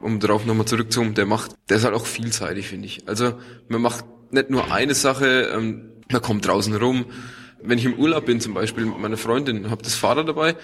um 0.00 0.20
darauf 0.20 0.46
nochmal 0.46 0.66
zurückzukommen, 0.66 1.14
der 1.14 1.26
macht, 1.26 1.52
der 1.68 1.78
ist 1.78 1.84
halt 1.84 1.94
auch 1.94 2.06
vielseitig, 2.06 2.68
finde 2.68 2.86
ich. 2.86 3.08
Also 3.08 3.34
man 3.68 3.82
macht 3.82 4.04
nicht 4.30 4.50
nur 4.50 4.72
eine 4.72 4.94
Sache, 4.94 5.50
ähm, 5.54 5.90
man 6.10 6.22
kommt 6.22 6.46
draußen 6.46 6.74
rum. 6.76 7.06
Wenn 7.62 7.78
ich 7.78 7.84
im 7.84 7.94
Urlaub 7.94 8.26
bin 8.26 8.40
zum 8.40 8.54
Beispiel 8.54 8.84
mit 8.84 8.98
meiner 8.98 9.16
Freundin, 9.16 9.70
habe 9.70 9.82
das 9.82 9.94
Fahrrad 9.94 10.28
dabei 10.28 10.56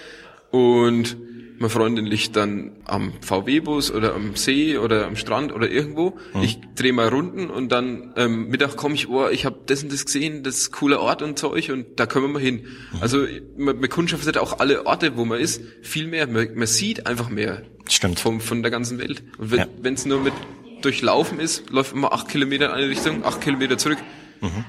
und 0.51 1.17
meine 1.61 1.69
Freundin 1.69 2.07
liegt 2.07 2.35
dann 2.35 2.71
am 2.85 3.13
VW-Bus 3.21 3.91
oder 3.91 4.15
am 4.15 4.35
See 4.35 4.79
oder 4.79 5.05
am 5.05 5.15
Strand 5.15 5.53
oder 5.53 5.69
irgendwo. 5.69 6.17
Mhm. 6.33 6.41
Ich 6.41 6.59
drehe 6.73 6.91
mal 6.91 7.07
Runden 7.07 7.51
und 7.51 7.71
dann 7.71 8.13
ähm, 8.17 8.47
Mittag 8.47 8.75
komme 8.77 8.95
ich, 8.95 9.09
oh, 9.09 9.29
ich 9.29 9.45
habe 9.45 9.59
das 9.67 9.83
und 9.83 9.93
das 9.93 10.05
gesehen, 10.05 10.41
das 10.41 10.57
ist 10.57 10.71
cooler 10.71 10.99
Ort 10.99 11.21
und 11.21 11.37
Zeug 11.37 11.69
und 11.69 11.99
da 11.99 12.07
können 12.07 12.25
wir 12.25 12.33
mal 12.33 12.41
hin. 12.41 12.65
Mhm. 12.93 13.01
Also 13.01 13.27
man, 13.57 13.79
man 13.79 13.89
kundschaftet 13.89 14.39
auch 14.39 14.59
alle 14.59 14.87
Orte, 14.87 15.15
wo 15.17 15.23
man 15.23 15.39
ist, 15.39 15.61
viel 15.83 16.07
mehr. 16.07 16.25
Man, 16.25 16.55
man 16.55 16.67
sieht 16.67 17.05
einfach 17.05 17.29
mehr 17.29 17.61
Stimmt. 17.87 18.19
Vom, 18.19 18.41
von 18.41 18.63
der 18.63 18.71
ganzen 18.71 18.97
Welt. 18.97 19.21
Und 19.37 19.51
wenn 19.51 19.93
es 19.93 20.05
ja. 20.05 20.09
nur 20.09 20.21
mit 20.21 20.33
durchlaufen 20.81 21.39
ist, 21.39 21.69
läuft 21.69 21.93
man 21.95 22.11
acht 22.11 22.27
Kilometer 22.27 22.65
in 22.65 22.71
eine 22.71 22.89
Richtung, 22.89 23.23
acht 23.23 23.39
Kilometer 23.39 23.77
zurück. 23.77 23.99
Mhm. 24.41 24.65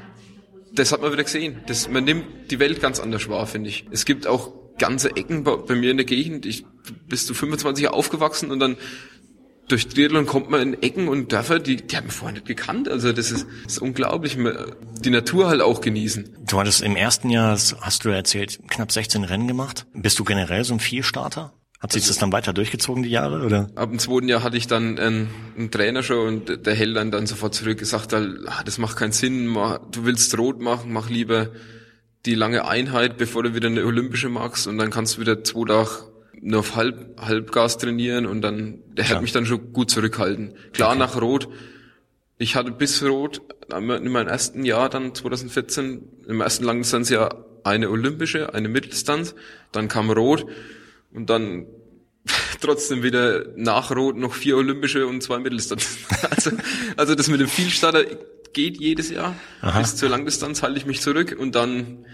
Das 0.74 0.92
hat 0.92 1.00
man 1.00 1.12
wieder 1.12 1.24
gesehen. 1.24 1.56
Das, 1.66 1.88
man 1.88 2.04
nimmt 2.04 2.50
die 2.50 2.58
Welt 2.58 2.82
ganz 2.82 3.00
anders 3.00 3.28
wahr, 3.30 3.46
finde 3.46 3.70
ich. 3.70 3.86
Es 3.90 4.04
gibt 4.04 4.26
auch 4.26 4.52
ganze 4.82 5.14
Ecken 5.14 5.44
bei, 5.44 5.56
bei 5.56 5.76
mir 5.76 5.92
in 5.92 5.96
der 5.96 6.06
Gegend. 6.06 6.44
Ich 6.44 6.66
bist 7.08 7.30
du 7.30 7.34
25 7.34 7.84
Jahre 7.84 7.94
aufgewachsen 7.94 8.50
und 8.50 8.58
dann 8.58 8.76
durch 9.68 9.86
Triathlon 9.86 10.26
kommt 10.26 10.50
man 10.50 10.60
in 10.60 10.82
Ecken 10.82 11.06
und 11.06 11.32
Dörfer, 11.32 11.60
die, 11.60 11.76
die 11.76 11.96
haben 11.96 12.06
wir 12.06 12.12
vorher 12.12 12.34
nicht 12.34 12.46
gekannt. 12.46 12.88
Also 12.88 13.12
das 13.12 13.30
ist, 13.30 13.46
das 13.62 13.74
ist 13.74 13.78
unglaublich. 13.78 14.36
Die 14.36 15.10
Natur 15.10 15.48
halt 15.48 15.60
auch 15.60 15.80
genießen. 15.80 16.36
Du 16.48 16.58
hattest 16.58 16.82
im 16.82 16.96
ersten 16.96 17.30
Jahr, 17.30 17.52
hast 17.52 18.04
du 18.04 18.08
erzählt, 18.08 18.58
knapp 18.68 18.90
16 18.90 19.22
Rennen 19.22 19.46
gemacht. 19.46 19.86
Bist 19.94 20.18
du 20.18 20.24
generell 20.24 20.64
so 20.64 20.74
ein 20.74 20.80
Vielstarter? 20.80 21.52
Hat 21.78 21.92
sich 21.92 22.06
das 22.06 22.18
dann 22.18 22.32
weiter 22.32 22.52
durchgezogen, 22.52 23.04
die 23.04 23.10
Jahre, 23.10 23.44
oder? 23.44 23.70
Ab 23.76 23.90
dem 23.90 24.00
zweiten 24.00 24.28
Jahr 24.28 24.42
hatte 24.42 24.56
ich 24.56 24.66
dann 24.66 24.98
einen, 24.98 25.28
einen 25.56 25.70
Trainer 25.70 26.02
schon 26.02 26.26
und 26.26 26.66
der 26.66 26.74
hält 26.74 26.96
dann, 26.96 27.12
dann 27.12 27.26
sofort 27.26 27.54
zurück, 27.54 27.78
gesagt, 27.78 28.12
ah, 28.14 28.62
das 28.64 28.78
macht 28.78 28.96
keinen 28.96 29.12
Sinn, 29.12 29.54
du 29.90 30.04
willst 30.04 30.36
rot 30.36 30.60
machen, 30.60 30.92
mach 30.92 31.08
lieber 31.08 31.50
die 32.26 32.34
lange 32.34 32.66
Einheit, 32.66 33.16
bevor 33.16 33.42
du 33.42 33.54
wieder 33.54 33.68
eine 33.68 33.84
olympische 33.84 34.28
machst 34.28 34.66
und 34.66 34.78
dann 34.78 34.90
kannst 34.90 35.16
du 35.16 35.20
wieder 35.20 35.42
zwei 35.44 35.66
Tage 35.66 36.12
nur 36.40 36.60
auf 36.60 36.74
Halb, 36.74 37.20
Halbgas 37.20 37.78
trainieren 37.78 38.26
und 38.26 38.42
dann, 38.42 38.80
der 38.96 39.08
hat 39.08 39.22
mich 39.22 39.32
dann 39.32 39.46
schon 39.46 39.72
gut 39.72 39.90
zurückhalten. 39.90 40.54
Klar, 40.72 40.90
okay. 40.90 40.98
nach 40.98 41.20
Rot, 41.20 41.48
ich 42.38 42.56
hatte 42.56 42.72
bis 42.72 43.02
Rot 43.02 43.40
in 43.72 43.86
meinem 43.86 44.28
ersten 44.28 44.64
Jahr 44.64 44.88
dann 44.88 45.14
2014, 45.14 46.02
im 46.26 46.40
ersten 46.40 46.64
Langdistanzjahr 46.64 47.46
eine 47.62 47.90
olympische, 47.90 48.52
eine 48.54 48.68
Mitteldistanz, 48.68 49.36
dann 49.70 49.86
kam 49.86 50.10
Rot 50.10 50.46
und 51.12 51.30
dann 51.30 51.66
trotzdem 52.60 53.04
wieder 53.04 53.46
nach 53.56 53.92
Rot 53.92 54.16
noch 54.16 54.34
vier 54.34 54.56
olympische 54.56 55.06
und 55.06 55.22
zwei 55.22 55.38
Mitteldistanz. 55.38 55.98
Also, 56.30 56.50
also 56.96 57.14
das 57.14 57.28
mit 57.28 57.40
dem 57.40 57.48
Vielstarter 57.48 58.04
geht 58.52 58.80
jedes 58.80 59.10
Jahr. 59.10 59.34
Aha. 59.60 59.80
Bis 59.80 59.96
zur 59.96 60.08
Langdistanz 60.08 60.62
halte 60.62 60.78
ich 60.78 60.86
mich 60.86 61.00
zurück 61.00 61.36
und 61.38 61.54
dann 61.54 62.04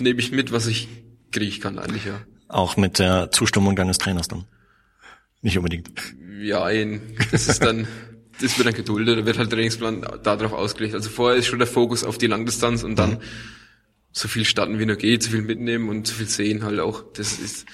nehme 0.00 0.20
ich 0.20 0.32
mit, 0.32 0.52
was 0.52 0.66
ich 0.66 0.88
kriegen 1.32 1.60
kann 1.60 1.78
eigentlich, 1.78 2.04
ja. 2.04 2.20
Auch 2.48 2.76
mit 2.76 2.98
der 2.98 3.30
Zustimmung 3.30 3.76
deines 3.76 3.98
Trainers 3.98 4.28
dann? 4.28 4.44
Nicht 5.42 5.58
unbedingt. 5.58 5.90
Ja, 6.40 6.68
das 7.30 7.48
ist 7.48 7.62
dann, 7.62 7.86
das 8.40 8.56
wird 8.58 8.66
dann 8.66 8.74
geduldet, 8.74 9.18
da 9.18 9.26
wird 9.26 9.38
halt 9.38 9.50
Trainingsplan 9.50 10.06
darauf 10.22 10.52
ausgelegt. 10.52 10.94
Also 10.94 11.08
vorher 11.10 11.38
ist 11.38 11.46
schon 11.46 11.58
der 11.58 11.68
Fokus 11.68 12.04
auf 12.04 12.18
die 12.18 12.26
Langdistanz 12.26 12.82
und 12.82 12.98
dann 12.98 13.10
mhm. 13.10 13.20
so 14.12 14.28
viel 14.28 14.44
starten 14.44 14.78
wie 14.78 14.86
nur 14.86 14.96
geht, 14.96 15.22
so 15.22 15.30
viel 15.30 15.42
mitnehmen 15.42 15.88
und 15.88 16.06
so 16.06 16.14
viel 16.14 16.28
sehen 16.28 16.64
halt 16.64 16.80
auch. 16.80 17.04
Das 17.14 17.38
ist, 17.38 17.66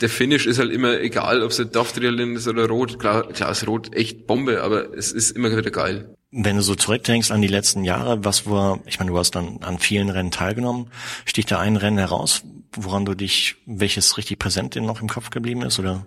der 0.00 0.08
Finish 0.08 0.46
ist 0.46 0.58
halt 0.58 0.72
immer 0.72 1.00
egal, 1.00 1.42
ob 1.42 1.50
es 1.50 1.60
ein 1.60 1.72
Dorftriathlon 1.72 2.36
ist 2.36 2.48
oder 2.48 2.66
Rot. 2.66 2.98
Klar, 2.98 3.28
klar 3.28 3.50
ist 3.50 3.66
Rot 3.66 3.94
echt 3.94 4.26
Bombe, 4.26 4.62
aber 4.62 4.94
es 4.94 5.12
ist 5.12 5.30
immer 5.30 5.54
wieder 5.56 5.70
geil. 5.70 6.16
Wenn 6.32 6.56
du 6.56 6.62
so 6.62 6.76
zurückdenkst 6.76 7.32
an 7.32 7.42
die 7.42 7.48
letzten 7.48 7.82
Jahre, 7.84 8.24
was 8.24 8.46
war, 8.46 8.78
ich 8.86 8.98
meine, 8.98 9.10
du 9.10 9.18
hast 9.18 9.32
dann 9.32 9.58
an 9.62 9.78
vielen 9.78 10.10
Rennen 10.10 10.30
teilgenommen. 10.30 10.90
Sticht 11.24 11.50
da 11.50 11.58
ein 11.58 11.76
Rennen 11.76 11.98
heraus, 11.98 12.44
woran 12.72 13.04
du 13.04 13.14
dich, 13.14 13.56
welches 13.66 14.16
richtig 14.16 14.38
präsent 14.38 14.74
dir 14.74 14.82
noch 14.82 15.00
im 15.00 15.08
Kopf 15.08 15.30
geblieben 15.30 15.62
ist 15.62 15.78
oder 15.78 16.06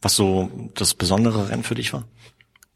was 0.00 0.14
so 0.14 0.70
das 0.74 0.94
besondere 0.94 1.48
Rennen 1.50 1.64
für 1.64 1.74
dich 1.74 1.92
war? 1.92 2.06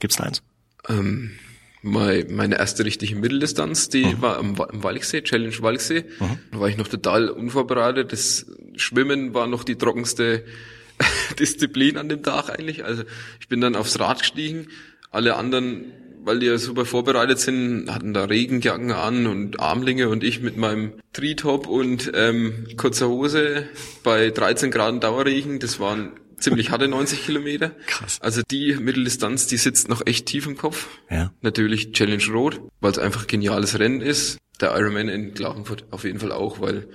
Gibt's 0.00 0.16
da 0.16 0.24
eins? 0.24 0.42
Ähm, 0.88 1.38
meine 1.82 2.56
erste 2.56 2.84
richtige 2.84 3.16
Mitteldistanz, 3.16 3.88
die 3.88 4.06
mhm. 4.06 4.22
war 4.22 4.38
am, 4.38 4.60
am 4.60 4.82
Walchsee, 4.82 5.22
Challenge 5.22 5.54
Walchsee. 5.60 6.04
Mhm. 6.18 6.38
Da 6.52 6.60
war 6.60 6.68
ich 6.68 6.76
noch 6.76 6.88
total 6.88 7.28
unvorbereitet. 7.28 8.12
Das 8.12 8.46
Schwimmen 8.76 9.34
war 9.34 9.46
noch 9.46 9.64
die 9.64 9.76
trockenste 9.76 10.44
Disziplin 11.38 11.96
an 11.98 12.08
dem 12.08 12.22
Tag 12.22 12.50
eigentlich. 12.50 12.84
Also 12.84 13.04
ich 13.40 13.48
bin 13.48 13.60
dann 13.60 13.76
aufs 13.76 13.98
Rad 13.98 14.20
gestiegen. 14.20 14.68
Alle 15.10 15.36
anderen, 15.36 15.92
weil 16.24 16.38
die 16.38 16.46
ja 16.46 16.58
super 16.58 16.84
vorbereitet 16.84 17.38
sind, 17.38 17.92
hatten 17.92 18.14
da 18.14 18.24
Regenjacken 18.24 18.92
an 18.92 19.26
und 19.26 19.60
Armlinge 19.60 20.08
und 20.08 20.24
ich 20.24 20.40
mit 20.40 20.56
meinem 20.56 20.94
Treetop 21.12 21.66
und 21.66 22.10
ähm, 22.14 22.66
kurzer 22.76 23.08
Hose 23.08 23.66
bei 24.02 24.30
13 24.30 24.70
Grad 24.70 25.02
Dauerregen. 25.02 25.58
Das 25.58 25.80
waren 25.80 26.12
ziemlich 26.38 26.70
harte 26.70 26.88
90 26.88 27.24
Kilometer. 27.24 27.70
Krass. 27.86 28.18
Also 28.20 28.42
die 28.50 28.74
Mitteldistanz, 28.74 29.46
die 29.46 29.56
sitzt 29.56 29.88
noch 29.88 30.06
echt 30.06 30.26
tief 30.26 30.46
im 30.46 30.56
Kopf. 30.56 30.88
Ja. 31.10 31.32
Natürlich 31.40 31.92
Challenge 31.92 32.24
Rot, 32.32 32.60
weil 32.80 32.92
es 32.92 32.98
einfach 32.98 33.22
ein 33.22 33.28
geniales 33.28 33.78
Rennen 33.78 34.00
ist. 34.00 34.38
Der 34.60 34.76
Ironman 34.76 35.08
in 35.08 35.34
Klagenfurt 35.34 35.84
auf 35.90 36.04
jeden 36.04 36.20
Fall 36.20 36.32
auch, 36.32 36.60
weil 36.60 36.88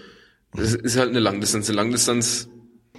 es 0.55 0.73
ist 0.73 0.97
halt 0.97 1.09
eine 1.09 1.19
Langdistanz. 1.19 1.69
Eine 1.69 1.77
Langdistanz, 1.77 2.49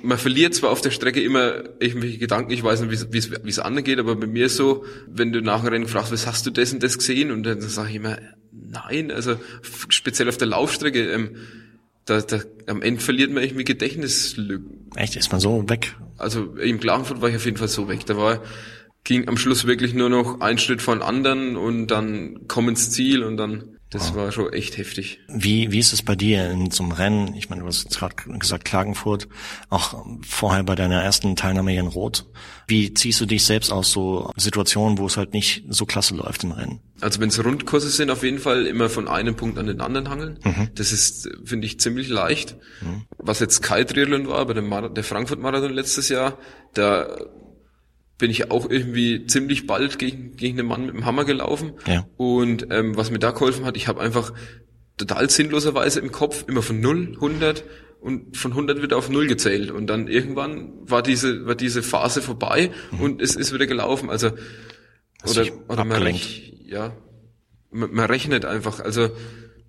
man 0.02 0.18
verliert 0.18 0.54
zwar 0.54 0.70
auf 0.70 0.80
der 0.80 0.90
Strecke 0.90 1.22
immer 1.22 1.64
irgendwelche 1.80 2.18
Gedanken, 2.18 2.52
ich 2.52 2.62
weiß 2.62 2.82
nicht, 2.82 3.12
wie 3.12 3.48
es 3.48 3.58
anderen 3.58 3.84
geht, 3.84 3.98
aber 3.98 4.16
bei 4.16 4.26
mir 4.26 4.46
ist 4.46 4.56
so, 4.56 4.84
wenn 5.06 5.32
du 5.32 5.40
nach 5.40 5.61
dem 5.61 5.68
Rennen 5.68 5.88
fragst, 5.88 6.12
was 6.12 6.26
hast 6.26 6.46
du 6.46 6.50
das 6.50 6.72
und 6.72 6.82
das 6.82 6.98
gesehen? 6.98 7.30
Und 7.30 7.44
dann 7.44 7.61
sage 7.61 7.90
ich 7.90 7.96
immer, 7.96 8.18
nein, 8.52 9.11
also 9.11 9.37
speziell 9.88 10.28
auf 10.28 10.37
der 10.37 10.48
Laufstrecke, 10.48 11.11
ähm, 11.11 11.37
da, 12.04 12.20
da, 12.20 12.40
am 12.66 12.82
Ende 12.82 13.00
verliert 13.00 13.30
man 13.30 13.42
irgendwie 13.42 13.64
Gedächtnislücken. 13.64 14.90
Echt? 14.94 15.16
Ist 15.16 15.30
man 15.30 15.40
so 15.40 15.68
weg? 15.68 15.94
Also 16.16 16.54
im 16.56 16.80
Klagenfurt 16.80 17.20
war 17.20 17.28
ich 17.28 17.37
auf 17.37 17.44
jeden 17.44 17.58
Fall 17.58 17.68
so 17.68 17.88
weg. 17.88 18.06
Da 18.06 18.16
war, 18.16 18.42
ging 19.04 19.28
am 19.28 19.37
Schluss 19.37 19.66
wirklich 19.66 19.94
nur 19.94 20.08
noch 20.08 20.40
ein 20.40 20.58
Schritt 20.58 20.82
von 20.82 21.02
anderen 21.02 21.56
und 21.56 21.88
dann 21.88 22.40
komm 22.48 22.68
ins 22.68 22.90
Ziel 22.90 23.22
und 23.22 23.37
dann 23.37 23.78
Das 23.90 24.14
war 24.14 24.31
schon 24.33 24.53
echt 24.53 24.77
heftig. 24.77 25.20
Wie, 25.29 25.72
wie 25.72 25.79
ist 25.79 25.94
es 25.94 26.03
bei 26.03 26.14
dir 26.14 26.51
in 26.51 26.70
so 26.70 26.83
einem 26.83 26.92
Rennen? 26.92 27.35
Ich 27.35 27.48
meine, 27.48 27.62
du 27.62 27.68
hast 27.68 27.88
gerade 27.96 28.14
gesagt 28.38 28.66
Klagenfurt, 28.66 29.29
auch 29.70 30.05
vorher 30.27 30.62
bei 30.62 30.74
deiner 30.74 31.03
ersten 31.03 31.37
Teilnahme 31.37 31.70
hier 31.70 31.81
in 31.81 31.87
Rot. 31.87 32.27
Wie 32.66 32.92
ziehst 32.92 33.18
du 33.20 33.24
dich 33.24 33.46
selbst 33.46 33.72
aus 33.72 33.90
so 33.90 34.31
Situationen, 34.37 34.98
wo 34.98 35.07
es 35.07 35.16
halt 35.16 35.33
nicht 35.33 35.64
so 35.68 35.87
klasse 35.87 36.14
läuft 36.14 36.44
im 36.44 36.53
Rennen? 36.53 36.81
Also 37.01 37.20
wenn 37.20 37.31
es 37.31 37.42
Rundkurse 37.42 37.88
sind, 37.88 38.11
auf 38.11 38.22
jeden 38.22 38.40
Fall 38.40 38.66
immer 38.66 38.90
von 38.90 39.09
einem 39.09 39.37
Punkt 39.37 39.59
an 39.59 39.66
den 39.66 39.81
anderen 39.81 40.11
hangeln. 40.11 40.38
Mhm. 40.44 40.68
Das 40.74 40.92
ist, 40.92 41.31
finde 41.44 41.66
ich, 41.66 41.81
ziemlich 41.81 42.09
leicht. 42.09 42.57
Was 43.16 43.40
jetzt 43.40 43.62
Kite-Triathlon 43.62 44.29
war, 44.29 44.44
bei 44.44 44.53
dem 44.53 44.68
Mar 44.68 44.90
der 44.90 45.05
Frankfurt-Marathon 45.05 45.72
letztes 45.72 46.11
Jahr, 46.11 46.37
da 46.74 47.09
bin 48.18 48.31
ich 48.31 48.50
auch 48.50 48.68
irgendwie 48.68 49.26
ziemlich 49.26 49.66
bald 49.66 49.98
gegen, 49.98 50.37
gegen 50.37 50.59
einen 50.59 50.68
Mann 50.68 50.87
mit 50.87 50.94
dem 50.94 51.07
Hammer 51.07 51.24
gelaufen. 51.24 51.72
Ja. 51.87 52.07
Und 52.16 52.66
ähm, 52.70 52.96
was 52.96 53.11
mir 53.11 53.18
da 53.20 53.31
geholfen 53.31 53.64
hat, 53.64 53.76
ich 53.76 53.87
habe 53.88 54.00
einfach 54.00 54.33
total 54.96 55.31
sinnloserweise 55.31 56.00
im 56.00 56.11
Kopf 56.11 56.44
immer 56.48 56.62
von 56.62 56.81
0, 56.81 57.12
100 57.14 57.64
und 58.00 58.37
von 58.37 58.50
100 58.52 58.83
wieder 58.83 58.96
auf 58.96 59.09
0 59.09 59.26
gezählt. 59.28 59.70
Und 59.70 59.87
dann 59.87 60.09
irgendwann 60.09 60.72
war 60.83 61.02
diese, 61.02 61.46
war 61.46 61.54
diese 61.54 61.83
Phase 61.83 62.20
vorbei 62.20 62.70
und 63.00 63.22
es 63.22 63.37
ist 63.37 63.52
wieder 63.54 63.66
gelaufen. 63.66 64.11
Also, 64.11 64.31
Hast 65.22 65.38
oder, 65.38 65.48
oder 65.68 65.85
man, 65.85 66.02
rech- 66.02 66.52
ja, 66.66 66.96
man, 67.70 67.92
man 67.92 68.07
rechnet 68.07 68.44
einfach. 68.44 68.81
Also, 68.81 69.11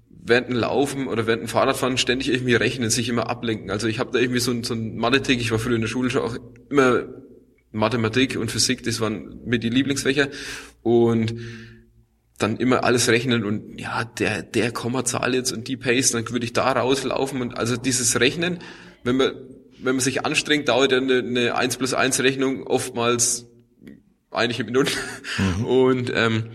während 0.10 0.50
dem 0.50 0.56
Laufen 0.58 1.08
oder 1.08 1.28
während 1.28 1.44
dem 1.44 1.48
Fahrradfahren 1.48 1.98
ständig 1.98 2.30
irgendwie 2.30 2.56
rechnen, 2.56 2.90
sich 2.90 3.10
immer 3.10 3.30
ablenken. 3.30 3.72
Also 3.72 3.88
ich 3.88 3.98
habe 4.00 4.12
da 4.12 4.20
irgendwie 4.20 4.40
so 4.40 4.52
ein, 4.52 4.64
so 4.64 4.74
ein 4.76 4.96
Mathe-Tick, 4.98 5.40
ich 5.40 5.52
war 5.52 5.58
früher 5.60 5.76
in 5.76 5.82
der 5.82 5.88
Schule 5.88 6.10
schon 6.12 6.22
auch 6.22 6.36
immer 6.70 7.04
Mathematik 7.72 8.38
und 8.38 8.52
Physik, 8.52 8.84
das 8.84 9.00
waren 9.00 9.42
mir 9.46 9.60
die 9.60 9.70
Lieblingsfächer 9.70 10.30
und 10.82 11.36
dann 12.38 12.58
immer 12.58 12.84
alles 12.84 13.10
rechnen 13.10 13.44
und 13.44 13.80
ja, 13.80 14.06
der, 14.06 14.42
der 14.44 14.72
Kommazahl 14.72 15.36
jetzt 15.36 15.52
und 15.52 15.68
die 15.68 15.78
Pace, 15.78 16.12
dann 16.12 16.30
würde 16.30 16.46
ich 16.46 16.54
da 16.54 16.72
rauslaufen 16.72 17.42
und 17.42 17.58
also 17.58 17.76
dieses 17.78 18.20
Rechnen, 18.20 18.60
wenn 19.04 19.18
man, 19.18 19.32
wenn 19.82 19.96
man 19.96 20.00
sich 20.00 20.26
anstrengt, 20.26 20.70
dauert 20.70 20.92
ja 20.92 20.98
eine, 20.98 21.20
eine 21.20 21.56
1 21.56 21.78
plus 21.78 21.94
1 21.94 22.22
Rechnung 22.22 22.64
oftmals 22.64 23.46
einige 24.32 24.64
Minuten 24.64 24.92
und 25.66 26.12
ähm, 26.16 26.46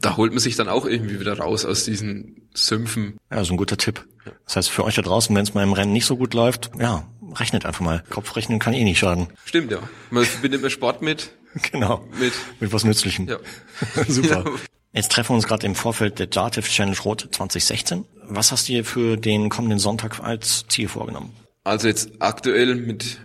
da 0.00 0.16
holt 0.16 0.32
man 0.32 0.40
sich 0.40 0.56
dann 0.56 0.68
auch 0.68 0.84
irgendwie 0.84 1.20
wieder 1.20 1.38
raus 1.38 1.64
aus 1.64 1.84
diesen 1.84 2.48
Sümpfen. 2.54 3.16
Ja, 3.30 3.42
so 3.44 3.54
ein 3.54 3.56
guter 3.56 3.78
Tipp. 3.78 4.06
Das 4.44 4.56
heißt, 4.56 4.70
für 4.70 4.84
euch 4.84 4.96
da 4.96 5.02
draußen, 5.02 5.34
wenn 5.34 5.44
es 5.44 5.54
mal 5.54 5.62
im 5.62 5.72
Rennen 5.72 5.92
nicht 5.92 6.04
so 6.04 6.16
gut 6.16 6.34
läuft, 6.34 6.70
ja, 6.78 7.08
rechnet 7.34 7.64
einfach 7.66 7.80
mal. 7.80 8.02
Kopfrechnen 8.10 8.58
kann 8.58 8.74
eh 8.74 8.84
nicht 8.84 8.98
schaden. 8.98 9.28
Stimmt, 9.44 9.70
ja. 9.72 9.78
Man 10.10 10.24
verbindet 10.24 10.60
immer 10.60 10.70
Sport 10.70 11.02
mit, 11.02 11.30
Genau. 11.72 12.06
mit, 12.18 12.32
Mit 12.60 12.72
was 12.72 12.84
Nützlichem. 12.84 13.28
ja. 13.28 13.38
Super. 14.08 14.44
Ja. 14.46 14.52
Jetzt 14.92 15.12
treffen 15.12 15.30
wir 15.30 15.36
uns 15.36 15.46
gerade 15.46 15.66
im 15.66 15.74
Vorfeld 15.74 16.18
der 16.18 16.26
Dativ 16.28 16.68
Challenge 16.68 16.96
Rot 17.04 17.28
2016. 17.30 18.04
Was 18.24 18.52
hast 18.52 18.68
du 18.68 18.72
dir 18.72 18.84
für 18.84 19.16
den 19.16 19.48
kommenden 19.50 19.78
Sonntag 19.78 20.20
als 20.20 20.64
Ziel 20.68 20.88
vorgenommen? 20.88 21.34
Also 21.64 21.88
jetzt 21.88 22.10
aktuell 22.20 22.74
mit 22.74 23.18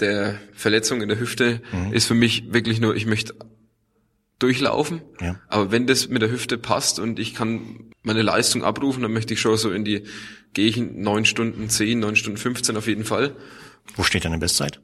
der 0.00 0.38
Verletzung 0.52 1.00
in 1.02 1.08
der 1.08 1.20
Hüfte 1.20 1.62
ist 1.92 2.06
für 2.06 2.14
mich 2.14 2.52
wirklich 2.52 2.80
nur, 2.80 2.96
ich 2.96 3.06
möchte 3.06 3.34
durchlaufen. 4.44 5.00
Ja. 5.20 5.40
Aber 5.48 5.72
wenn 5.72 5.86
das 5.86 6.08
mit 6.08 6.20
der 6.20 6.30
Hüfte 6.30 6.58
passt 6.58 6.98
und 6.98 7.18
ich 7.18 7.34
kann 7.34 7.92
meine 8.02 8.20
Leistung 8.20 8.62
abrufen, 8.62 9.02
dann 9.02 9.12
möchte 9.12 9.32
ich 9.32 9.40
schon 9.40 9.56
so 9.56 9.70
in 9.70 9.84
die, 9.84 10.04
gehe 10.52 10.68
ich 10.68 10.76
in 10.76 11.00
neun 11.00 11.24
Stunden 11.24 11.70
zehn, 11.70 11.98
neun 11.98 12.14
Stunden 12.14 12.36
15 12.36 12.76
auf 12.76 12.86
jeden 12.86 13.04
Fall. 13.04 13.34
Wo 13.96 14.02
steht 14.02 14.26
deine 14.26 14.38
Bestzeit? 14.38 14.80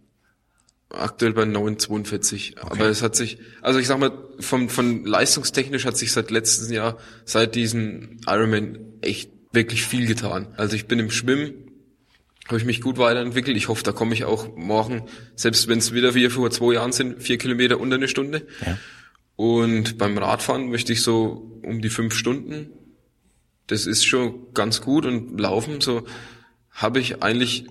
Aktuell 0.89 1.35
bei 1.35 1.43
9,42. 1.43 2.59
Aber 2.59 2.87
es 2.87 3.03
hat 3.03 3.15
sich, 3.15 3.39
also 3.61 3.79
ich 3.79 3.87
sag 3.87 4.01
mal, 4.01 4.13
vom, 4.41 4.69
von 4.71 5.05
leistungstechnisch 5.05 5.85
hat 5.85 5.97
sich 5.97 6.11
seit 6.11 6.31
letztem 6.31 6.73
Jahr, 6.73 6.97
seit 7.25 7.55
diesem 7.55 8.17
Ironman 8.27 8.79
echt 9.03 9.31
wirklich 9.53 9.85
viel 9.85 10.07
getan. 10.07 10.49
Also 10.57 10.75
ich 10.75 10.87
bin 10.87 10.99
im 10.99 11.11
Schwimmen, 11.11 11.53
habe 12.49 12.59
ich 12.59 12.65
mich 12.65 12.81
gut 12.81 12.97
weiterentwickelt. 12.97 13.57
Ich 13.57 13.69
hoffe, 13.69 13.85
da 13.85 13.93
komme 13.93 14.15
ich 14.15 14.25
auch 14.25 14.57
morgen, 14.57 15.03
selbst 15.37 15.69
wenn 15.69 15.79
es 15.79 15.93
wieder 15.93 16.15
wie 16.15 16.29
vor 16.31 16.51
zwei 16.51 16.75
Jahren 16.75 16.93
sind, 16.93 17.23
vier 17.23 17.39
Kilometer 17.39 17.79
unter 17.79 17.97
eine 17.97 18.09
Stunde. 18.09 18.47
Ja. 18.67 18.79
Und 19.41 19.97
beim 19.97 20.19
Radfahren 20.19 20.69
möchte 20.69 20.93
ich 20.93 21.01
so 21.03 21.59
um 21.63 21.81
die 21.81 21.89
fünf 21.89 22.13
Stunden. 22.13 22.69
Das 23.69 23.87
ist 23.87 24.05
schon 24.05 24.53
ganz 24.53 24.83
gut 24.83 25.07
und 25.07 25.41
laufen, 25.41 25.81
so 25.81 26.03
habe 26.73 27.01
ich 27.01 27.23
eigentlich, 27.23 27.65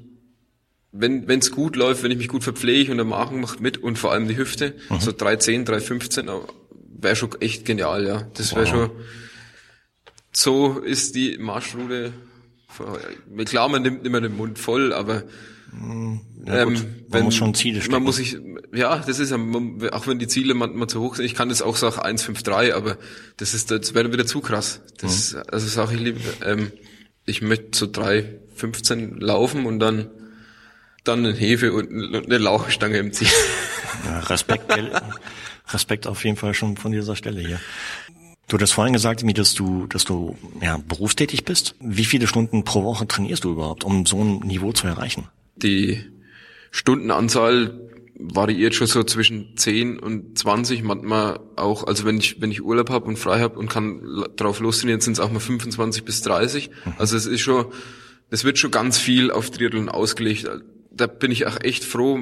wenn 0.91 1.29
es 1.29 1.51
gut 1.51 1.75
läuft, 1.75 2.01
wenn 2.01 2.10
ich 2.10 2.17
mich 2.17 2.27
gut 2.27 2.43
verpflege 2.43 2.89
und 2.89 2.97
der 2.97 3.05
Magen 3.05 3.39
macht 3.39 3.60
mit 3.62 3.77
und 3.77 3.99
vor 3.99 4.12
allem 4.12 4.27
die 4.27 4.36
Hüfte, 4.36 4.73
so 4.99 5.12
310, 5.12 5.65
315, 5.65 6.27
wäre 6.99 7.15
schon 7.15 7.39
echt 7.39 7.65
genial, 7.65 8.03
ja. 8.03 8.27
Das 8.34 8.55
wäre 8.55 8.65
Wow. 8.65 8.71
schon, 8.71 8.91
so 10.32 10.79
ist 10.79 11.13
die 11.13 11.38
Marschroute, 11.38 12.13
klar, 13.45 13.69
man 13.69 13.84
nimmt 13.84 14.08
immer 14.08 14.21
den 14.21 14.36
Mund 14.36 14.58
voll, 14.58 14.91
aber 14.91 15.21
Ja, 16.45 16.63
gut. 16.63 16.86
Man 17.10 17.23
muss 17.23 17.36
schon 17.36 17.53
Ziele 17.53 17.79
stecken. 17.79 17.93
man 17.93 18.03
muss 18.03 18.15
sich, 18.17 18.38
ja, 18.73 18.97
das 18.99 19.19
ist 19.19 19.32
ja, 19.32 19.38
auch 19.91 20.08
wenn 20.08 20.19
die 20.19 20.27
Ziele 20.27 20.53
manchmal 20.53 20.88
zu 20.88 20.99
hoch 21.01 21.15
sind, 21.15 21.25
ich 21.25 21.36
kann 21.36 21.49
das 21.49 21.62
auch 21.62 21.75
sagen 21.75 21.99
1,53, 21.99 22.73
aber 22.73 22.97
das 23.38 23.53
ist, 23.53 23.71
das 23.71 23.93
wäre 23.93 24.12
wieder 24.12 24.25
zu 24.25 24.41
krass. 24.41 24.82
Das, 24.99 25.34
Mhm. 25.34 25.43
also 25.51 25.67
sage 25.67 25.95
ich 25.95 26.01
lieber, 26.01 26.19
ähm, 26.45 26.71
ich 27.25 27.41
möchte 27.41 27.77
so 27.77 27.86
3,15 27.88 29.19
laufen 29.19 29.65
und 29.65 29.79
dann, 29.79 30.10
dann 31.03 31.19
eine 31.19 31.34
Hefe 31.34 31.73
und 31.73 31.89
eine 31.91 32.38
Lauchstange 32.38 32.97
im 32.97 33.13
Ziel. 33.13 33.27
Ja, 34.05 34.19
Respekt, 34.19 34.71
Respekt 35.73 36.08
auf 36.08 36.23
jeden 36.23 36.38
Fall 36.38 36.53
schon 36.53 36.77
von 36.77 36.93
dieser 36.93 37.17
Stelle 37.17 37.41
hier. 37.41 37.60
Du 38.47 38.58
hast 38.58 38.71
vorhin 38.71 38.93
gesagt, 38.93 39.23
Emi, 39.23 39.34
dass 39.34 39.53
du, 39.55 39.88
dass 39.88 40.05
du 40.05 40.38
ja, 40.62 40.77
berufstätig 40.77 41.43
bist. 41.43 41.75
Wie 41.82 42.05
viele 42.05 42.25
Stunden 42.25 42.63
pro 42.63 42.84
Woche 42.86 43.08
trainierst 43.08 43.43
du 43.43 43.51
überhaupt, 43.51 43.84
um 43.84 44.05
so 44.05 44.23
ein 44.23 44.39
Niveau 44.39 44.71
zu 44.71 44.88
erreichen? 44.88 45.27
Die 45.61 46.03
Stundenanzahl 46.71 47.89
variiert 48.19 48.75
schon 48.75 48.87
so 48.87 49.03
zwischen 49.03 49.55
10 49.55 49.97
und 49.97 50.37
20, 50.37 50.83
manchmal 50.83 51.39
auch, 51.55 51.87
also 51.87 52.05
wenn 52.05 52.17
ich, 52.17 52.41
wenn 52.41 52.51
ich 52.51 52.61
Urlaub 52.61 52.89
habe 52.89 53.05
und 53.05 53.17
frei 53.17 53.39
habe 53.39 53.57
und 53.57 53.69
kann 53.69 54.25
drauf 54.35 54.59
lostrainieren, 54.59 54.99
sind 54.99 55.13
es 55.13 55.19
auch 55.21 55.31
mal 55.31 55.39
25 55.39 56.03
bis 56.03 56.21
30. 56.21 56.69
Also 56.97 57.15
es 57.15 57.25
ist 57.25 57.39
schon, 57.39 57.67
es 58.29 58.43
wird 58.43 58.57
schon 58.57 58.71
ganz 58.71 58.97
viel 58.97 59.31
auf 59.31 59.49
Triathlon 59.49 59.87
ausgelegt. 59.87 60.49
Da 60.91 61.07
bin 61.07 61.31
ich 61.31 61.47
auch 61.47 61.61
echt 61.61 61.85
froh, 61.85 62.19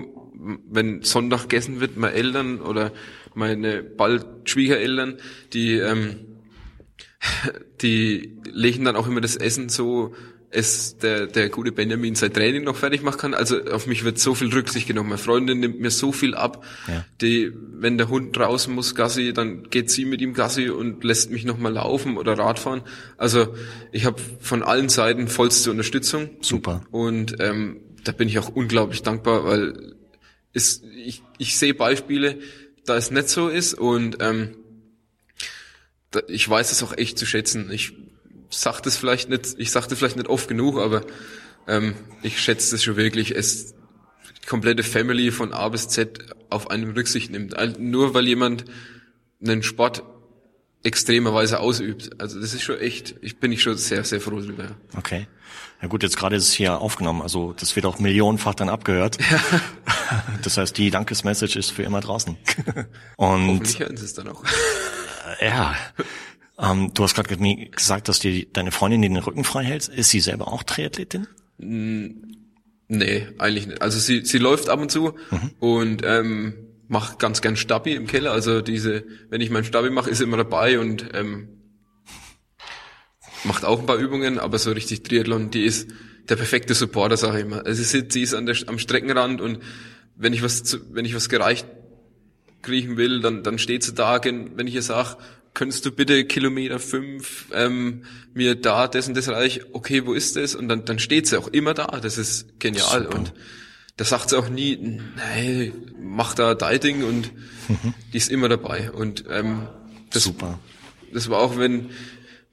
wenn 0.70 1.02
Sonntag 1.02 1.44
gegessen 1.44 1.80
wird, 1.80 1.98
meine 1.98 2.14
Eltern 2.14 2.62
oder 2.62 2.92
meine 3.34 3.82
bald 3.82 4.26
Schwiegereltern, 4.46 5.18
die, 5.54 5.74
ähm, 5.74 6.18
die 7.82 8.38
legen 8.52 8.86
dann 8.86 8.96
auch 8.96 9.08
immer 9.08 9.22
das 9.22 9.36
Essen 9.36 9.70
so, 9.70 10.14
es 10.50 10.98
der, 10.98 11.28
der 11.28 11.50
gute 11.50 11.72
Benjamin 11.72 12.16
sein 12.16 12.32
Training 12.32 12.64
noch 12.64 12.78
fertig 12.78 13.04
machen 13.04 13.18
kann. 13.18 13.34
Also 13.34 13.64
auf 13.66 13.86
mich 13.86 14.06
wird 14.06 14.18
so 14.18 14.34
viel 14.34 14.48
Rücksicht 14.48 14.88
genommen. 14.88 15.10
Meine 15.10 15.18
Freundin 15.18 15.60
nimmt 15.60 15.80
mir 15.80 15.92
so 15.92 16.12
viel 16.12 16.36
ab. 16.36 16.64
Ja. 16.88 17.06
Die, 17.22 17.52
wenn 17.54 17.98
der 17.98 18.08
Hund 18.08 18.36
draußen 18.36 18.74
muss 18.74 18.96
Gassi, 18.96 19.34
dann 19.34 19.70
geht 19.70 19.92
sie 19.92 20.06
mit 20.06 20.22
ihm 20.22 20.34
Gassi 20.34 20.70
und 20.70 21.04
lässt 21.04 21.32
mich 21.32 21.44
nochmal 21.44 21.74
laufen 21.74 22.18
oder 22.18 22.38
Radfahren. 22.38 22.82
Also 23.18 23.56
ich 23.92 24.06
habe 24.06 24.22
von 24.40 24.64
allen 24.64 24.90
Seiten 24.90 25.28
vollste 25.28 25.70
Unterstützung. 25.72 26.30
Super. 26.42 26.82
Und 26.92 27.36
ähm, 27.40 27.82
da 28.06 28.14
bin 28.14 28.30
ich 28.30 28.40
auch 28.40 28.50
unglaublich 28.50 29.04
dankbar, 29.04 29.44
weil 29.44 29.96
es, 30.54 30.82
ich, 30.96 31.24
ich 31.38 31.58
sehe 31.58 31.74
Beispiele, 31.74 32.40
da 32.86 32.96
es 32.96 33.12
nicht 33.12 33.28
so 33.28 33.50
ist 33.50 33.74
und 33.74 34.18
ähm, 34.22 34.56
da, 36.12 36.22
ich 36.30 36.48
weiß 36.48 36.72
es 36.72 36.84
auch 36.84 36.98
echt 36.98 37.18
zu 37.18 37.26
schätzen. 37.26 37.70
Ich 37.70 37.94
sag 38.50 38.82
das 38.82 38.98
vielleicht 38.98 39.30
nicht, 39.30 39.56
ich 39.58 39.72
sag 39.72 39.88
das 39.88 39.98
vielleicht 40.00 40.16
nicht 40.18 40.30
oft 40.30 40.48
genug, 40.48 40.80
aber 40.80 41.04
ähm, 41.68 41.96
ich 42.22 42.42
schätze 42.42 42.72
das 42.72 42.84
schon 42.84 42.96
wirklich. 42.98 43.36
Es 43.36 43.74
die 44.42 44.48
komplette 44.48 44.84
Family 44.84 45.32
von 45.32 45.54
A 45.54 45.68
bis 45.70 45.90
Z 45.90 46.20
auf 46.50 46.70
einem 46.70 46.92
Rücksicht 46.92 47.32
nimmt. 47.32 47.56
Nur 47.80 48.14
weil 48.14 48.28
jemand 48.28 48.66
einen 49.42 49.64
Sport 49.64 50.04
extremerweise 50.84 51.60
ausübt. 51.60 52.20
Also 52.22 52.40
das 52.40 52.54
ist 52.54 52.64
schon 52.64 52.80
echt, 52.80 53.16
ich 53.22 53.40
bin 53.40 53.52
ich 53.52 53.62
schon 53.62 53.78
sehr, 53.78 54.04
sehr 54.04 54.22
froh 54.22 54.40
drüber. 54.40 54.64
ja. 54.64 54.70
Okay. 54.98 55.28
Ja 55.82 55.88
gut, 55.88 56.02
jetzt 56.02 56.18
gerade 56.18 56.36
ist 56.36 56.48
es 56.48 56.54
hier 56.54 56.80
aufgenommen, 56.80 57.22
also 57.22 57.54
das 57.54 57.76
wird 57.76 57.86
auch 57.86 58.00
millionenfach 58.00 58.56
dann 58.56 58.70
abgehört. 58.70 59.18
Das 60.42 60.56
heißt, 60.56 60.78
die 60.78 60.90
Dankesmessage 60.90 61.60
ist 61.60 61.72
für 61.72 61.84
immer 61.84 62.00
draußen. 62.00 62.38
Und 63.18 63.48
Hoffentlich 63.48 63.80
hören 63.80 63.98
sie 63.98 64.06
es 64.06 64.14
dann 64.14 64.30
auch. 64.30 64.42
ja, 65.42 65.76
ähm, 66.60 66.92
du 66.94 67.04
hast 67.04 67.16
gerade 67.16 67.36
ge- 67.36 67.70
gesagt, 67.70 68.08
dass 68.10 68.20
dir 68.20 68.46
deine 68.52 68.72
Freundin 68.72 69.02
den 69.02 69.18
Rücken 69.18 69.44
frei 69.44 69.64
hält. 69.64 69.88
Ist 69.88 70.10
sie 70.10 70.20
selber 70.20 70.48
auch 70.52 70.64
Triathletin? 70.64 71.28
Nee, 72.90 73.28
eigentlich 73.38 73.68
nicht. 73.68 73.82
Also 73.82 74.00
sie, 74.00 74.24
sie 74.26 74.38
läuft 74.38 74.70
ab 74.70 74.80
und 74.80 74.92
zu 74.92 75.14
und 75.60 76.02
ähm, 76.06 76.54
macht 76.88 77.20
ganz 77.20 77.42
gern 77.42 77.58
Stabi 77.58 77.94
im 77.94 78.08
Keller. 78.08 78.32
Also 78.32 78.62
diese, 78.62 79.04
wenn 79.30 79.42
ich 79.42 79.50
meinen 79.50 79.66
Stabi 79.66 79.90
mache, 79.90 80.10
ist 80.10 80.20
sie 80.20 80.24
immer 80.24 80.38
dabei 80.38 80.80
und 80.80 81.10
ähm, 81.14 81.50
macht 83.44 83.66
auch 83.66 83.80
ein 83.80 83.86
paar 83.86 83.98
Übungen, 83.98 84.40
aber 84.40 84.58
so 84.58 84.72
richtig 84.72 85.04
Triathlon, 85.04 85.50
die 85.52 85.64
ist 85.64 85.90
der 86.30 86.36
perfekte 86.38 86.74
Supporter, 86.74 87.18
sage 87.18 87.40
ich 87.40 87.46
immer. 87.46 87.66
Also 87.66 87.84
sie, 87.84 87.90
sitzt- 88.00 88.14
sie 88.14 88.22
ist 88.22 88.34
an 88.34 88.46
der, 88.46 88.56
am 88.68 88.80
Streckenrand 88.80 89.42
und 89.42 89.60
wenn 90.16 90.34
ich 90.34 90.42
was, 90.42 90.64
zu, 90.64 90.78
wenn 90.94 91.06
ich 91.06 91.14
was 91.16 91.30
gereicht 91.30 91.68
kriechen 92.64 92.98
will, 92.98 93.22
dann, 93.22 93.44
dann 93.44 93.60
steht 93.60 93.84
sie 93.84 93.94
da, 93.94 94.20
wenn 94.24 94.66
ich 94.68 94.76
ihr 94.76 94.82
sag, 94.82 95.18
könntest 95.58 95.88
du 95.88 95.92
bitte 95.92 96.24
Kilometer 96.26 96.78
fünf 96.78 97.48
ähm, 97.52 98.04
mir 98.36 98.54
da 98.54 98.88
das 98.88 99.08
und 99.08 99.18
das 99.18 99.28
reich, 99.28 99.62
okay, 99.74 100.06
wo 100.06 100.14
ist 100.14 100.36
das? 100.36 100.54
Und 100.54 100.70
dann, 100.70 100.86
dann 100.86 101.00
steht 101.00 101.26
sie 101.26 101.36
auch 101.36 101.48
immer 101.48 101.74
da. 101.74 101.88
Das 102.00 102.20
ist 102.20 102.60
genial. 102.60 103.06
Super. 103.06 103.18
Und 103.18 103.34
da 103.98 104.06
sagt 104.06 104.30
sie 104.30 104.38
auch 104.38 104.50
nie, 104.50 104.78
nee, 104.78 105.74
mach 106.00 106.36
da 106.36 106.54
dein 106.54 106.80
Ding 106.80 107.04
und 107.04 107.32
die 108.14 108.18
ist 108.18 108.30
immer 108.30 108.50
dabei. 108.50 108.92
Und 108.92 109.26
ähm, 109.32 109.68
das, 110.12 110.26
Super. 110.26 110.60
das 111.12 111.28
war 111.28 111.40
auch, 111.40 111.58
wenn 111.58 111.90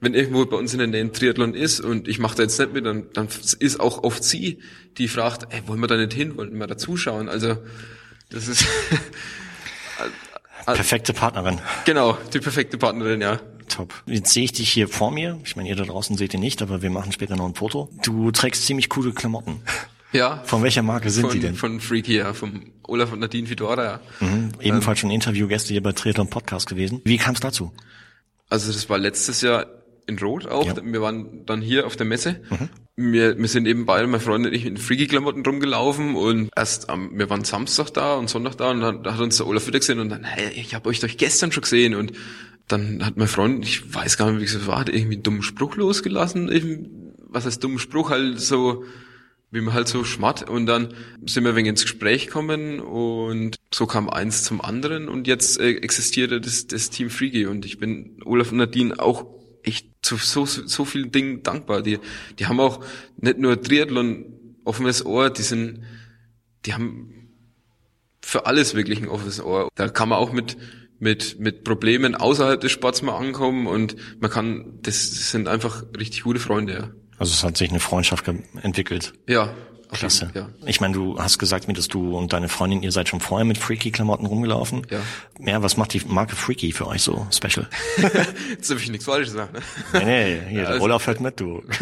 wenn 0.01 0.15
irgendwo 0.15 0.45
bei 0.45 0.57
uns 0.57 0.73
in 0.73 0.79
der 0.79 0.87
Nähe 0.87 1.01
ein 1.01 1.13
Triathlon 1.13 1.53
ist 1.53 1.79
und 1.79 2.07
ich 2.07 2.19
mache 2.19 2.35
da 2.35 2.43
jetzt 2.43 2.59
nicht 2.59 2.73
mit, 2.73 2.85
dann, 2.85 3.05
dann 3.13 3.27
ist 3.59 3.79
auch 3.79 4.03
oft 4.03 4.23
sie, 4.23 4.59
die 4.97 5.07
fragt, 5.07 5.53
ey, 5.53 5.61
wollen 5.67 5.79
wir 5.79 5.87
da 5.87 5.95
nicht 5.95 6.13
hin, 6.13 6.37
wollen 6.37 6.59
wir 6.59 6.67
da 6.67 6.77
zuschauen? 6.77 7.29
Also 7.29 7.57
das 8.29 8.47
ist 8.47 8.65
Perfekte 10.65 11.13
Partnerin. 11.13 11.59
genau 11.85 12.17
die 12.33 12.39
perfekte 12.39 12.77
Partnerin, 12.77 13.21
ja. 13.21 13.39
Top. 13.67 13.93
Jetzt 14.05 14.31
sehe 14.33 14.43
ich 14.43 14.53
dich 14.53 14.69
hier 14.69 14.87
vor 14.87 15.11
mir. 15.11 15.39
Ich 15.43 15.55
meine, 15.55 15.69
ihr 15.69 15.75
da 15.75 15.83
draußen 15.83 16.17
seht 16.17 16.33
ihr 16.33 16.39
nicht, 16.39 16.61
aber 16.61 16.81
wir 16.81 16.89
machen 16.89 17.11
später 17.11 17.35
noch 17.35 17.47
ein 17.47 17.55
Foto. 17.55 17.89
Du 18.03 18.31
trägst 18.31 18.65
ziemlich 18.65 18.89
coole 18.89 19.11
Klamotten. 19.11 19.61
Ja. 20.11 20.41
Von 20.45 20.63
welcher 20.63 20.81
Marke 20.81 21.09
sind 21.09 21.23
von, 21.23 21.31
die 21.31 21.39
denn? 21.39 21.55
Von 21.55 21.81
Freaky, 21.81 22.17
ja, 22.17 22.33
vom 22.33 22.71
Olaf 22.83 23.11
und 23.11 23.19
Nadine 23.19 23.47
Fedora, 23.47 23.83
ja. 23.83 23.99
Mhm. 24.19 24.51
Ebenfalls 24.61 24.99
schon 24.99 25.11
Interviewgäste 25.11 25.73
hier 25.73 25.83
bei 25.83 25.91
Triathlon 25.91 26.29
Podcast 26.29 26.67
gewesen. 26.67 27.01
Wie 27.03 27.17
kam 27.17 27.33
es 27.33 27.41
dazu? 27.41 27.73
Also 28.49 28.71
das 28.71 28.89
war 28.89 28.97
letztes 28.97 29.41
Jahr 29.41 29.65
in 30.07 30.17
Rot 30.19 30.47
auch. 30.47 30.65
Ja. 30.65 30.75
Wir 30.83 31.01
waren 31.01 31.45
dann 31.45 31.61
hier 31.61 31.85
auf 31.85 31.95
der 31.95 32.05
Messe. 32.05 32.41
Wir, 32.95 33.37
wir 33.37 33.47
sind 33.47 33.67
eben 33.67 33.85
beide, 33.85 34.07
mein 34.07 34.21
Freund 34.21 34.45
und 34.45 34.53
ich, 34.53 34.65
in 34.65 34.77
Freaky-Klamotten 34.77 35.45
rumgelaufen 35.45 36.15
und 36.15 36.49
erst 36.55 36.89
am, 36.89 37.17
wir 37.17 37.29
waren 37.29 37.43
Samstag 37.43 37.89
da 37.91 38.15
und 38.15 38.29
Sonntag 38.29 38.55
da 38.57 38.71
und 38.71 38.81
dann 38.81 39.03
da 39.03 39.13
hat 39.13 39.19
uns 39.19 39.37
der 39.37 39.47
Olaf 39.47 39.67
wieder 39.67 39.79
gesehen 39.79 39.99
und 39.99 40.09
dann, 40.09 40.23
hey, 40.23 40.51
ich 40.55 40.73
habe 40.73 40.87
euch 40.89 40.99
doch 40.99 41.09
gestern 41.09 41.51
schon 41.51 41.63
gesehen 41.63 41.95
und 41.95 42.13
dann 42.67 43.05
hat 43.05 43.17
mein 43.17 43.27
Freund, 43.27 43.65
ich 43.65 43.93
weiß 43.93 44.17
gar 44.17 44.31
nicht, 44.31 44.41
wie 44.41 44.45
es 44.45 44.67
war, 44.67 44.79
hat 44.79 44.89
irgendwie 44.89 45.15
einen 45.15 45.23
dummen 45.23 45.43
Spruch 45.43 45.75
losgelassen. 45.75 46.51
Eben, 46.51 47.13
was 47.27 47.45
heißt 47.45 47.63
dummen 47.63 47.79
Spruch? 47.79 48.09
Halt 48.09 48.39
so, 48.39 48.85
wie 49.51 49.61
man 49.61 49.73
halt 49.73 49.87
so 49.87 50.03
schmatt 50.03 50.49
und 50.49 50.65
dann 50.65 50.93
sind 51.25 51.43
wir 51.43 51.55
wegen 51.55 51.67
ins 51.67 51.83
Gespräch 51.83 52.27
gekommen 52.27 52.79
und 52.79 53.55
so 53.73 53.85
kam 53.85 54.09
eins 54.09 54.43
zum 54.43 54.61
anderen 54.61 55.07
und 55.07 55.27
jetzt 55.27 55.59
äh, 55.59 55.71
existierte 55.71 56.41
das, 56.41 56.67
das 56.67 56.89
Team 56.89 57.09
Freaky 57.09 57.45
und 57.45 57.65
ich 57.65 57.79
bin 57.79 58.21
Olaf 58.25 58.51
und 58.51 58.57
Nadine 58.57 58.99
auch 58.99 59.25
echt 59.65 59.87
zu 60.01 60.17
so, 60.17 60.45
so 60.45 60.85
vielen 60.85 61.11
Dingen 61.11 61.43
dankbar. 61.43 61.81
Die, 61.81 61.99
die 62.39 62.47
haben 62.47 62.59
auch 62.59 62.83
nicht 63.17 63.37
nur 63.37 63.61
Triathlon 63.61 64.25
offenes 64.63 65.05
Ohr, 65.05 65.29
die 65.29 65.41
sind, 65.41 65.83
die 66.65 66.73
haben 66.73 67.29
für 68.21 68.45
alles 68.45 68.75
wirklich 68.75 69.01
ein 69.01 69.07
offenes 69.07 69.41
Ohr. 69.41 69.69
Da 69.75 69.87
kann 69.87 70.09
man 70.09 70.17
auch 70.17 70.31
mit 70.31 70.57
mit 70.97 71.39
mit 71.39 71.63
Problemen 71.65 72.15
außerhalb 72.15 72.59
des 72.59 72.71
Sports 72.71 73.01
mal 73.01 73.17
ankommen 73.17 73.67
und 73.67 73.95
man 74.21 74.31
kann, 74.31 74.79
das 74.81 75.29
sind 75.31 75.47
einfach 75.47 75.83
richtig 75.97 76.23
gute 76.23 76.39
Freunde. 76.39 76.73
Ja. 76.73 76.91
Also 77.17 77.33
es 77.33 77.43
hat 77.43 77.57
sich 77.57 77.69
eine 77.69 77.79
Freundschaft 77.79 78.27
entwickelt. 78.61 79.13
Ja, 79.27 79.53
Klasse. 79.99 80.31
Ja. 80.33 80.49
Ich 80.65 80.81
meine, 80.81 80.93
du 80.93 81.19
hast 81.19 81.37
gesagt 81.39 81.67
mir, 81.67 81.73
dass 81.73 81.87
du 81.87 82.17
und 82.17 82.33
deine 82.33 82.49
Freundin, 82.49 82.83
ihr 82.83 82.91
seid 82.91 83.09
schon 83.09 83.19
vorher 83.19 83.45
mit 83.45 83.57
Freaky-Klamotten 83.57 84.25
rumgelaufen. 84.25 84.85
Ja. 84.89 84.99
Ja, 85.39 85.61
was 85.63 85.77
macht 85.77 85.93
die 85.93 86.01
Marke 86.07 86.35
Freaky 86.35 86.71
für 86.71 86.87
euch 86.87 87.01
so 87.01 87.27
special? 87.31 87.67
Jetzt 88.49 88.69
darf 88.71 88.81
ich 88.81 88.89
nichts 88.89 89.05
Falsches 89.05 89.33
sagen. 89.33 89.53
Ne? 89.53 89.59
nee, 89.93 90.05
nee, 90.05 90.41
hier, 90.49 90.61
der 90.61 90.69
also- 90.69 90.83
Olaf 90.83 91.07
hört 91.07 91.21
mit, 91.21 91.39
du. 91.39 91.63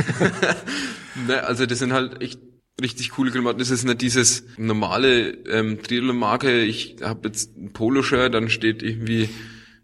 Ne, 1.28 1.44
also 1.44 1.66
das 1.68 1.78
sind 1.80 1.94
halt 1.94 2.22
echt 2.22 2.40
richtig 2.82 3.12
coole 3.12 3.32
Klamotten. 3.32 3.60
Das 3.60 3.70
ist 3.70 3.84
nicht 3.86 4.02
dieses 4.02 4.44
normale 4.58 5.30
ähm, 5.48 5.82
Triathlon-Marke. 5.84 6.64
Ich 6.64 6.98
habe 7.04 7.28
jetzt 7.28 7.56
ein 7.56 7.72
Poloshirt, 7.72 8.34
dann 8.34 8.50
steht 8.50 8.82
irgendwie, 8.82 9.30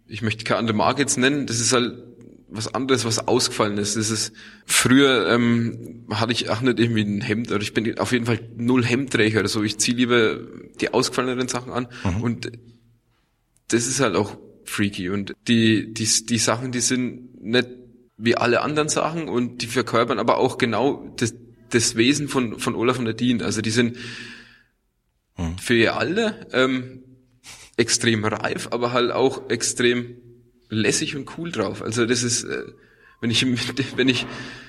ich 0.07 0.21
möchte 0.23 0.43
keine 0.43 0.59
andere 0.59 0.75
Marke 0.75 1.01
jetzt 1.01 1.17
nennen. 1.17 1.45
Das 1.45 1.59
ist 1.59 1.71
halt 1.71 1.93
was 2.51 2.73
anderes, 2.73 3.05
was 3.05 3.27
ausgefallen 3.27 3.77
ist. 3.77 3.95
Das 3.95 4.09
ist 4.09 4.33
früher 4.65 5.29
ähm, 5.29 6.05
hatte 6.11 6.31
ich 6.31 6.49
auch 6.49 6.61
nicht 6.61 6.79
irgendwie 6.79 7.01
ein 7.01 7.21
Hemd 7.21 7.51
oder 7.51 7.61
ich 7.61 7.73
bin 7.73 7.97
auf 7.99 8.11
jeden 8.11 8.25
Fall 8.25 8.39
null 8.57 8.83
Hemdträger 8.83 9.41
oder 9.41 9.49
so. 9.49 9.63
Ich 9.63 9.77
ziehe 9.77 9.95
lieber 9.95 10.39
die 10.81 10.93
ausgefalleneren 10.93 11.47
Sachen 11.47 11.71
an 11.71 11.87
und 12.21 12.51
das 13.67 13.87
ist 13.87 13.99
halt 13.99 14.15
auch 14.15 14.37
freaky 14.65 15.09
und 15.09 15.33
die 15.47 15.93
die 15.93 16.07
die 16.25 16.37
Sachen, 16.37 16.71
die 16.71 16.81
sind 16.81 17.41
nicht 17.41 17.67
wie 18.17 18.35
alle 18.35 18.61
anderen 18.61 18.89
Sachen 18.89 19.29
und 19.29 19.61
die 19.61 19.67
verkörpern 19.67 20.19
aber 20.19 20.37
auch 20.37 20.57
genau 20.57 21.13
das, 21.17 21.33
das 21.69 21.95
Wesen 21.95 22.27
von 22.27 22.59
von 22.59 22.75
Olaf 22.75 22.97
und 22.97 23.05
Nadine. 23.05 23.45
Also 23.45 23.61
die 23.61 23.69
sind 23.69 23.97
für 25.61 25.75
ihr 25.75 25.95
Alter 25.95 26.35
ähm, 26.51 27.03
extrem 27.77 28.25
reif, 28.25 28.67
aber 28.71 28.91
halt 28.91 29.11
auch 29.11 29.49
extrem 29.49 30.17
lässig 30.69 31.15
und 31.15 31.37
cool 31.37 31.51
drauf. 31.51 31.81
Also 31.81 32.05
das 32.05 32.23
ist, 32.23 32.43
äh, 32.43 32.63
wenn 33.21 33.31
ich 33.31 33.45
wenn 33.97 34.07
ich 34.07 34.25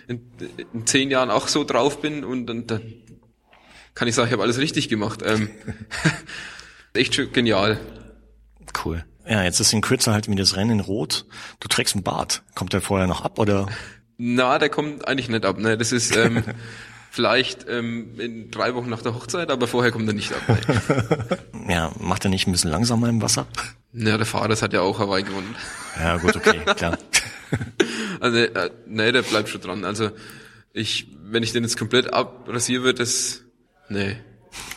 in, 0.09 0.31
in 0.73 0.87
zehn 0.87 1.11
Jahren 1.11 1.31
auch 1.31 1.49
so 1.49 1.65
drauf 1.65 2.01
bin 2.01 2.25
und 2.25 2.47
dann, 2.47 2.67
dann 2.67 2.83
kann 3.95 4.09
ich 4.09 4.15
sagen, 4.15 4.29
ich 4.29 4.33
habe 4.33 4.43
alles 4.43 4.59
richtig 4.59 4.89
gemacht. 4.89 5.23
Ähm, 5.25 5.51
echt 6.95 7.15
schön 7.15 7.33
genial. 7.33 7.79
Cool. 8.85 9.05
Ja, 9.29 9.45
jetzt 9.45 9.61
ist 9.61 9.73
in 9.73 9.81
Kürze 9.81 10.13
halt 10.13 10.29
wie 10.29 10.35
das 10.35 10.57
Rennen 10.57 10.73
in 10.73 10.81
Rot. 10.81 11.27
Du 11.61 11.69
trägst 11.69 11.95
einen 11.95 12.03
Bart. 12.03 12.43
Kommt 12.55 12.73
der 12.73 12.81
vorher 12.81 13.07
noch 13.07 13.23
ab 13.23 13.39
oder? 13.39 13.69
Na, 14.17 14.59
der 14.59 14.69
kommt 14.69 15.07
eigentlich 15.07 15.29
nicht 15.29 15.45
ab. 15.45 15.59
Ne? 15.59 15.79
Das 15.79 15.93
ist 15.93 16.17
ähm, 16.17 16.43
vielleicht 17.11 17.67
ähm, 17.69 18.19
in 18.19 18.51
drei 18.51 18.75
Wochen 18.75 18.89
nach 18.89 19.03
der 19.03 19.15
Hochzeit, 19.15 19.51
aber 19.51 19.67
vorher 19.67 19.93
kommt 19.93 20.09
er 20.09 20.15
nicht 20.15 20.33
ab. 20.33 21.39
Ja, 21.69 21.93
macht 22.01 22.25
er 22.25 22.31
nicht 22.31 22.49
ein 22.49 22.53
bisschen 22.53 22.71
langsamer 22.71 23.09
im 23.09 23.23
Wasser? 23.23 23.47
Ja, 23.93 24.17
der 24.17 24.27
Fahrer 24.27 24.49
das 24.49 24.61
hat 24.63 24.73
ja 24.73 24.81
auch 24.81 24.99
Hawaii 24.99 25.23
gewonnen. 25.23 25.55
Ja, 25.97 26.17
gut, 26.17 26.35
okay, 26.35 26.61
klar. 26.77 26.99
Also, 28.19 28.39
äh, 28.39 28.71
nee, 28.87 29.13
der 29.13 29.23
bleibt 29.23 29.49
schon 29.51 29.61
dran. 29.61 29.85
Also, 29.85 30.11
ich, 30.73 31.09
wenn 31.23 31.43
ich 31.45 31.53
den 31.53 31.63
jetzt 31.63 31.77
komplett 31.79 32.13
abrasiere 32.13 32.83
würde, 32.83 32.99
das, 33.01 33.43
nee, 33.89 34.17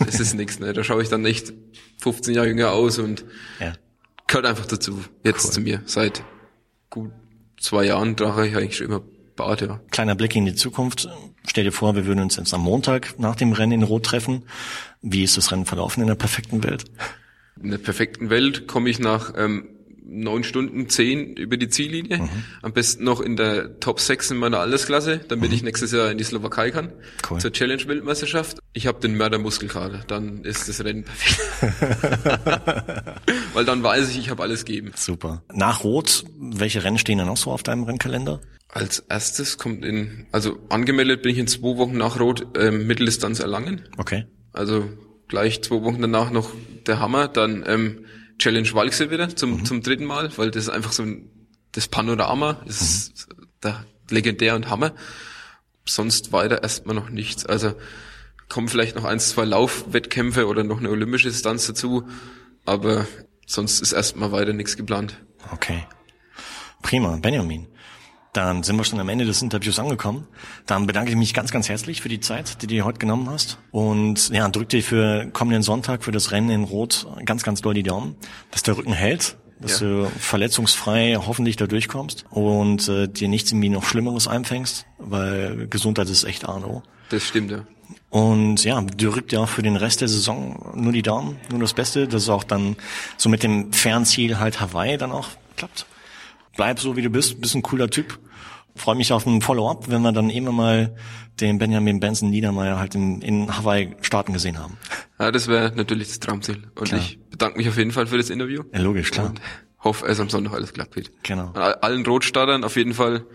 das 0.05 0.19
ist 0.19 0.35
nix, 0.35 0.59
ne. 0.59 0.73
Da 0.73 0.83
schaue 0.83 1.01
ich 1.01 1.09
dann 1.09 1.25
echt 1.25 1.51
15 1.99 2.35
Jahre 2.35 2.47
jünger 2.49 2.71
aus 2.73 2.99
und 2.99 3.25
Ja. 3.59 3.73
gehört 4.27 4.45
einfach 4.45 4.65
dazu. 4.67 5.03
Jetzt 5.23 5.45
Cool. 5.45 5.51
zu 5.51 5.61
mir. 5.61 5.81
Seit 5.85 6.23
gut 6.91 7.11
zwei 7.59 7.85
Jahren 7.85 8.15
trage 8.15 8.47
ich 8.47 8.55
eigentlich 8.55 8.77
schon 8.77 8.87
immer 8.87 9.01
Bart, 9.35 9.61
ja. 9.61 9.79
Kleiner 9.91 10.15
Blick 10.15 10.35
in 10.35 10.45
die 10.45 10.55
Zukunft. 10.55 11.09
Stell 11.47 11.63
dir 11.63 11.71
vor, 11.71 11.95
wir 11.95 12.05
würden 12.05 12.21
uns 12.21 12.37
jetzt 12.37 12.53
am 12.53 12.61
Montag 12.61 13.19
nach 13.19 13.35
dem 13.35 13.51
Rennen 13.53 13.73
in 13.73 13.83
Rot 13.83 14.05
treffen. 14.05 14.43
Wie 15.01 15.23
ist 15.23 15.37
das 15.37 15.51
Rennen 15.51 15.65
verlaufen 15.65 16.01
in 16.01 16.07
der 16.07 16.15
perfekten 16.15 16.63
Welt? 16.63 16.85
In 17.61 17.71
der 17.71 17.77
perfekten 17.77 18.29
Welt 18.29 18.67
komme 18.67 18.89
ich 18.89 18.99
nach 18.99 19.33
ähm, 19.37 19.69
neun 20.13 20.43
Stunden 20.43 20.89
zehn 20.89 21.35
über 21.35 21.57
die 21.57 21.69
Ziellinie. 21.69 22.19
Mhm. 22.19 22.29
Am 22.61 22.73
besten 22.73 23.03
noch 23.03 23.21
in 23.21 23.35
der 23.35 23.79
Top 23.79 23.99
6 23.99 24.31
in 24.31 24.37
meiner 24.37 24.59
Altersklasse, 24.59 25.19
damit 25.27 25.51
ich 25.51 25.63
nächstes 25.63 25.91
Jahr 25.91 26.11
in 26.11 26.17
die 26.17 26.23
Slowakei 26.23 26.71
kann. 26.71 26.85
Mhm. 26.85 26.91
Cool. 27.29 27.39
Zur 27.39 27.51
Challenge-Weltmeisterschaft. 27.51 28.59
Ich 28.73 28.87
habe 28.87 28.99
den 28.99 29.15
Mördermuskelkater. 29.17 30.03
Dann 30.07 30.43
ist 30.43 30.69
das 30.69 30.83
Rennen 30.83 31.03
perfekt. 31.03 31.41
Weil 33.53 33.65
dann 33.65 33.83
weiß 33.83 34.09
ich, 34.09 34.17
ich 34.17 34.29
habe 34.29 34.43
alles 34.43 34.65
gegeben. 34.65 34.91
Super. 34.95 35.43
Nach 35.53 35.83
Rot, 35.83 36.23
welche 36.39 36.83
Rennen 36.83 36.97
stehen 36.97 37.17
da 37.17 37.25
noch 37.25 37.37
so 37.37 37.51
auf 37.51 37.63
deinem 37.63 37.83
Rennkalender? 37.83 38.41
Als 38.69 38.99
erstes 38.99 39.57
kommt 39.57 39.85
in, 39.85 40.25
also 40.31 40.57
angemeldet 40.69 41.21
bin 41.21 41.31
ich 41.31 41.37
in 41.37 41.47
zwei 41.47 41.77
Wochen 41.77 41.97
nach 41.97 42.19
Rot 42.19 42.47
ähm, 42.57 42.87
Mitteldistanz 42.87 43.39
Erlangen. 43.39 43.83
Okay. 43.97 44.25
Also 44.51 44.89
gleich 45.27 45.61
zwei 45.61 45.81
Wochen 45.83 46.01
danach 46.01 46.31
noch 46.31 46.51
der 46.87 46.99
Hammer, 46.99 47.27
dann 47.27 47.63
ähm, 47.67 48.05
Challenge 48.39 48.73
Walchsee 48.73 49.11
wieder 49.11 49.35
zum, 49.35 49.65
zum 49.65 49.81
dritten 49.81 50.05
Mal, 50.05 50.35
weil 50.37 50.51
das 50.51 50.63
ist 50.63 50.69
einfach 50.69 50.91
so 50.91 51.03
ein, 51.03 51.29
das 51.71 51.87
Panorama, 51.87 52.61
ist 52.65 53.27
der 53.61 53.85
legendär 54.09 54.55
und 54.55 54.69
Hammer. 54.69 54.93
Sonst 55.85 56.31
weiter 56.31 56.63
erstmal 56.63 56.95
noch 56.95 57.09
nichts. 57.09 57.45
Also 57.45 57.73
kommen 58.49 58.67
vielleicht 58.67 58.95
noch 58.95 59.05
eins, 59.05 59.29
zwei 59.29 59.45
Laufwettkämpfe 59.45 60.47
oder 60.47 60.63
noch 60.63 60.79
eine 60.79 60.89
olympische 60.89 61.29
Distanz 61.29 61.67
dazu, 61.67 62.07
aber 62.65 63.07
sonst 63.45 63.81
ist 63.81 63.93
erstmal 63.93 64.31
weiter 64.31 64.53
nichts 64.53 64.77
geplant. 64.77 65.17
Okay. 65.51 65.85
Prima, 66.81 67.17
Benjamin. 67.17 67.67
Dann 68.33 68.63
sind 68.63 68.75
wir 68.77 68.83
schon 68.83 68.99
am 68.99 69.09
Ende 69.09 69.25
des 69.25 69.41
Interviews 69.43 69.77
angekommen. 69.77 70.27
Dann 70.65 70.87
bedanke 70.87 71.11
ich 71.11 71.15
mich 71.17 71.33
ganz, 71.35 71.51
ganz 71.51 71.69
herzlich 71.69 72.01
für 72.01 72.09
die 72.09 72.19
Zeit, 72.19 72.61
die 72.61 72.67
du 72.67 72.73
dir 72.73 72.83
heute 72.85 72.97
genommen 72.97 73.29
hast. 73.29 73.59
Und 73.71 74.29
ja, 74.29 74.49
drück 74.49 74.69
dir 74.69 74.81
für 74.83 75.27
kommenden 75.31 75.61
Sonntag 75.61 76.03
für 76.03 76.11
das 76.11 76.31
Rennen 76.31 76.49
in 76.49 76.63
Rot 76.63 77.05
ganz, 77.25 77.43
ganz 77.43 77.61
doll 77.61 77.75
die 77.75 77.83
Daumen, 77.83 78.15
dass 78.49 78.63
der 78.63 78.75
Rücken 78.75 78.93
hält, 78.93 79.37
dass 79.59 79.79
Ja. 79.79 79.87
du 79.87 80.11
verletzungsfrei 80.19 81.15
hoffentlich 81.25 81.57
da 81.57 81.67
durchkommst 81.67 82.25
und 82.31 82.87
äh, 82.89 83.07
dir 83.07 83.27
nichts 83.27 83.51
irgendwie 83.51 83.69
noch 83.69 83.83
Schlimmeres 83.85 84.27
einfängst, 84.27 84.87
weil 84.97 85.67
Gesundheit 85.67 86.09
ist 86.09 86.23
echt 86.23 86.49
Arno. 86.49 86.81
Das 87.09 87.21
stimmt, 87.23 87.51
ja. 87.51 87.67
Und 88.09 88.63
ja, 88.63 88.81
drückt 88.81 89.31
ja 89.31 89.41
auch 89.41 89.49
für 89.49 89.61
den 89.61 89.75
Rest 89.75 90.01
der 90.01 90.07
Saison 90.07 90.73
nur 90.75 90.91
die 90.91 91.01
Daumen, 91.03 91.37
nur 91.51 91.59
das 91.59 91.73
Beste, 91.73 92.07
dass 92.07 92.23
es 92.23 92.29
auch 92.29 92.43
dann 92.43 92.75
so 93.17 93.29
mit 93.29 93.43
dem 93.43 93.71
Fernziel 93.73 94.39
halt 94.39 94.59
Hawaii 94.59 94.97
dann 94.97 95.11
auch 95.11 95.29
klappt. 95.55 95.85
Bleib 96.55 96.79
so 96.79 96.95
wie 96.95 97.01
du 97.01 97.09
bist, 97.09 97.41
bist 97.41 97.55
ein 97.55 97.61
cooler 97.63 97.89
Typ. 97.89 98.19
Freue 98.75 98.95
mich 98.95 99.13
auf 99.13 99.25
ein 99.27 99.41
Follow-up, 99.41 99.89
wenn 99.89 100.01
wir 100.01 100.11
dann 100.11 100.29
immer 100.31 100.51
mal 100.51 100.95
den 101.39 101.57
Benjamin 101.59 101.99
Benson 101.99 102.29
Niedermeyer 102.31 102.77
halt 102.79 102.95
in, 102.95 103.21
in 103.21 103.55
Hawaii 103.55 103.95
starten 104.01 104.33
gesehen 104.33 104.57
haben. 104.59 104.77
Ja, 105.19 105.31
das 105.31 105.47
wäre 105.47 105.71
natürlich 105.75 106.07
das 106.07 106.19
Traumziel. 106.19 106.63
Und 106.75 106.87
Klar. 106.89 106.99
ich 106.99 107.19
bedanke 107.29 107.57
mich 107.57 107.69
auf 107.69 107.77
jeden 107.77 107.91
Fall 107.91 108.07
für 108.07 108.17
das 108.17 108.29
Interview. 108.29 108.63
Ja, 108.73 108.79
logisch, 108.81 109.11
klar. 109.11 109.27
Und 109.27 109.41
hoffe, 109.83 110.05
es 110.07 110.19
am 110.19 110.29
Sonntag 110.29 110.53
alles 110.53 110.73
klappt 110.73 110.95
wird. 110.95 111.11
Genau. 111.23 111.51
An 111.53 111.73
allen 111.81 112.05
Rotstartern 112.05 112.63
auf 112.63 112.75
jeden 112.75 112.93
Fall 112.93 113.25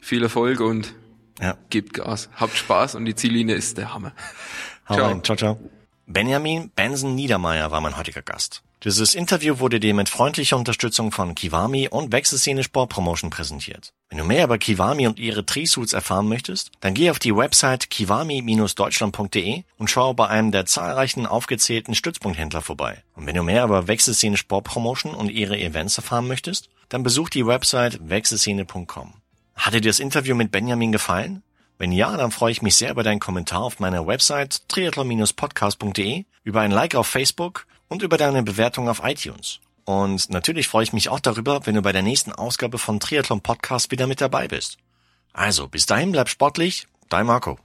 viel 0.00 0.22
Erfolg 0.22 0.60
und 0.60 0.94
Ja. 1.40 1.56
gebt 1.70 1.94
Gas. 1.94 2.28
Habt 2.34 2.56
Spaß 2.56 2.94
und 2.96 3.04
die 3.04 3.14
Ziellinie 3.14 3.54
ist 3.54 3.78
der 3.78 3.94
Hammer. 3.94 4.12
Hau 4.88 4.94
Ciao. 4.94 5.06
rein. 5.06 5.22
Ciao, 5.24 5.36
ciao. 5.36 5.60
Benjamin 6.06 6.70
Benson 6.74 7.14
Niedermeyer 7.14 7.70
war 7.70 7.80
mein 7.80 7.96
heutiger 7.96 8.22
Gast. 8.22 8.62
Dieses 8.84 9.14
Interview 9.14 9.60
wurde 9.60 9.78
dir 9.78 9.94
mit 9.94 10.08
freundlicher 10.08 10.56
Unterstützung 10.56 11.12
von 11.12 11.36
Kiwami 11.36 11.86
und 11.86 12.10
Wechselszene 12.10 12.64
Sport 12.64 12.90
Promotion 12.90 13.30
präsentiert. 13.30 13.92
Wenn 14.08 14.18
du 14.18 14.24
mehr 14.24 14.42
über 14.42 14.58
Kiwami 14.58 15.06
und 15.06 15.20
ihre 15.20 15.46
Trisuits 15.46 15.92
erfahren 15.92 16.28
möchtest, 16.28 16.72
dann 16.80 16.92
geh 16.92 17.08
auf 17.10 17.20
die 17.20 17.36
Website 17.36 17.90
kiwami-deutschland.de 17.90 19.62
und 19.78 19.88
schau 19.88 20.14
bei 20.14 20.26
einem 20.26 20.50
der 20.50 20.66
zahlreichen 20.66 21.26
aufgezählten 21.26 21.94
Stützpunkthändler 21.94 22.60
vorbei. 22.60 23.04
Und 23.14 23.26
wenn 23.26 23.36
du 23.36 23.44
mehr 23.44 23.62
über 23.62 23.86
Wechselszene 23.86 24.36
Sport 24.36 24.64
Promotion 24.64 25.14
und 25.14 25.30
ihre 25.30 25.56
Events 25.56 25.96
erfahren 25.96 26.26
möchtest, 26.26 26.68
dann 26.88 27.04
besuch 27.04 27.28
die 27.28 27.46
Website 27.46 28.00
wechselszene.com. 28.02 29.14
Hat 29.54 29.74
dir 29.74 29.80
das 29.80 30.00
Interview 30.00 30.34
mit 30.34 30.50
Benjamin 30.50 30.90
gefallen? 30.90 31.44
Wenn 31.78 31.92
ja, 31.92 32.16
dann 32.16 32.32
freue 32.32 32.50
ich 32.50 32.62
mich 32.62 32.74
sehr 32.74 32.90
über 32.90 33.04
deinen 33.04 33.20
Kommentar 33.20 33.62
auf 33.62 33.78
meiner 33.78 34.08
Website 34.08 34.68
triathlon-podcast.de, 34.68 36.24
über 36.42 36.60
ein 36.60 36.72
Like 36.72 36.96
auf 36.96 37.06
Facebook 37.06 37.66
und 37.92 38.02
über 38.02 38.16
deine 38.16 38.42
Bewertung 38.42 38.88
auf 38.88 39.02
iTunes. 39.04 39.60
Und 39.84 40.30
natürlich 40.30 40.66
freue 40.66 40.84
ich 40.84 40.92
mich 40.92 41.10
auch 41.10 41.20
darüber, 41.20 41.66
wenn 41.66 41.74
du 41.74 41.82
bei 41.82 41.92
der 41.92 42.02
nächsten 42.02 42.32
Ausgabe 42.32 42.78
von 42.78 43.00
Triathlon 43.00 43.42
Podcast 43.42 43.90
wieder 43.90 44.06
mit 44.06 44.20
dabei 44.20 44.48
bist. 44.48 44.78
Also, 45.34 45.68
bis 45.68 45.86
dahin 45.86 46.12
bleib 46.12 46.28
sportlich, 46.28 46.86
dein 47.08 47.26
Marco. 47.26 47.58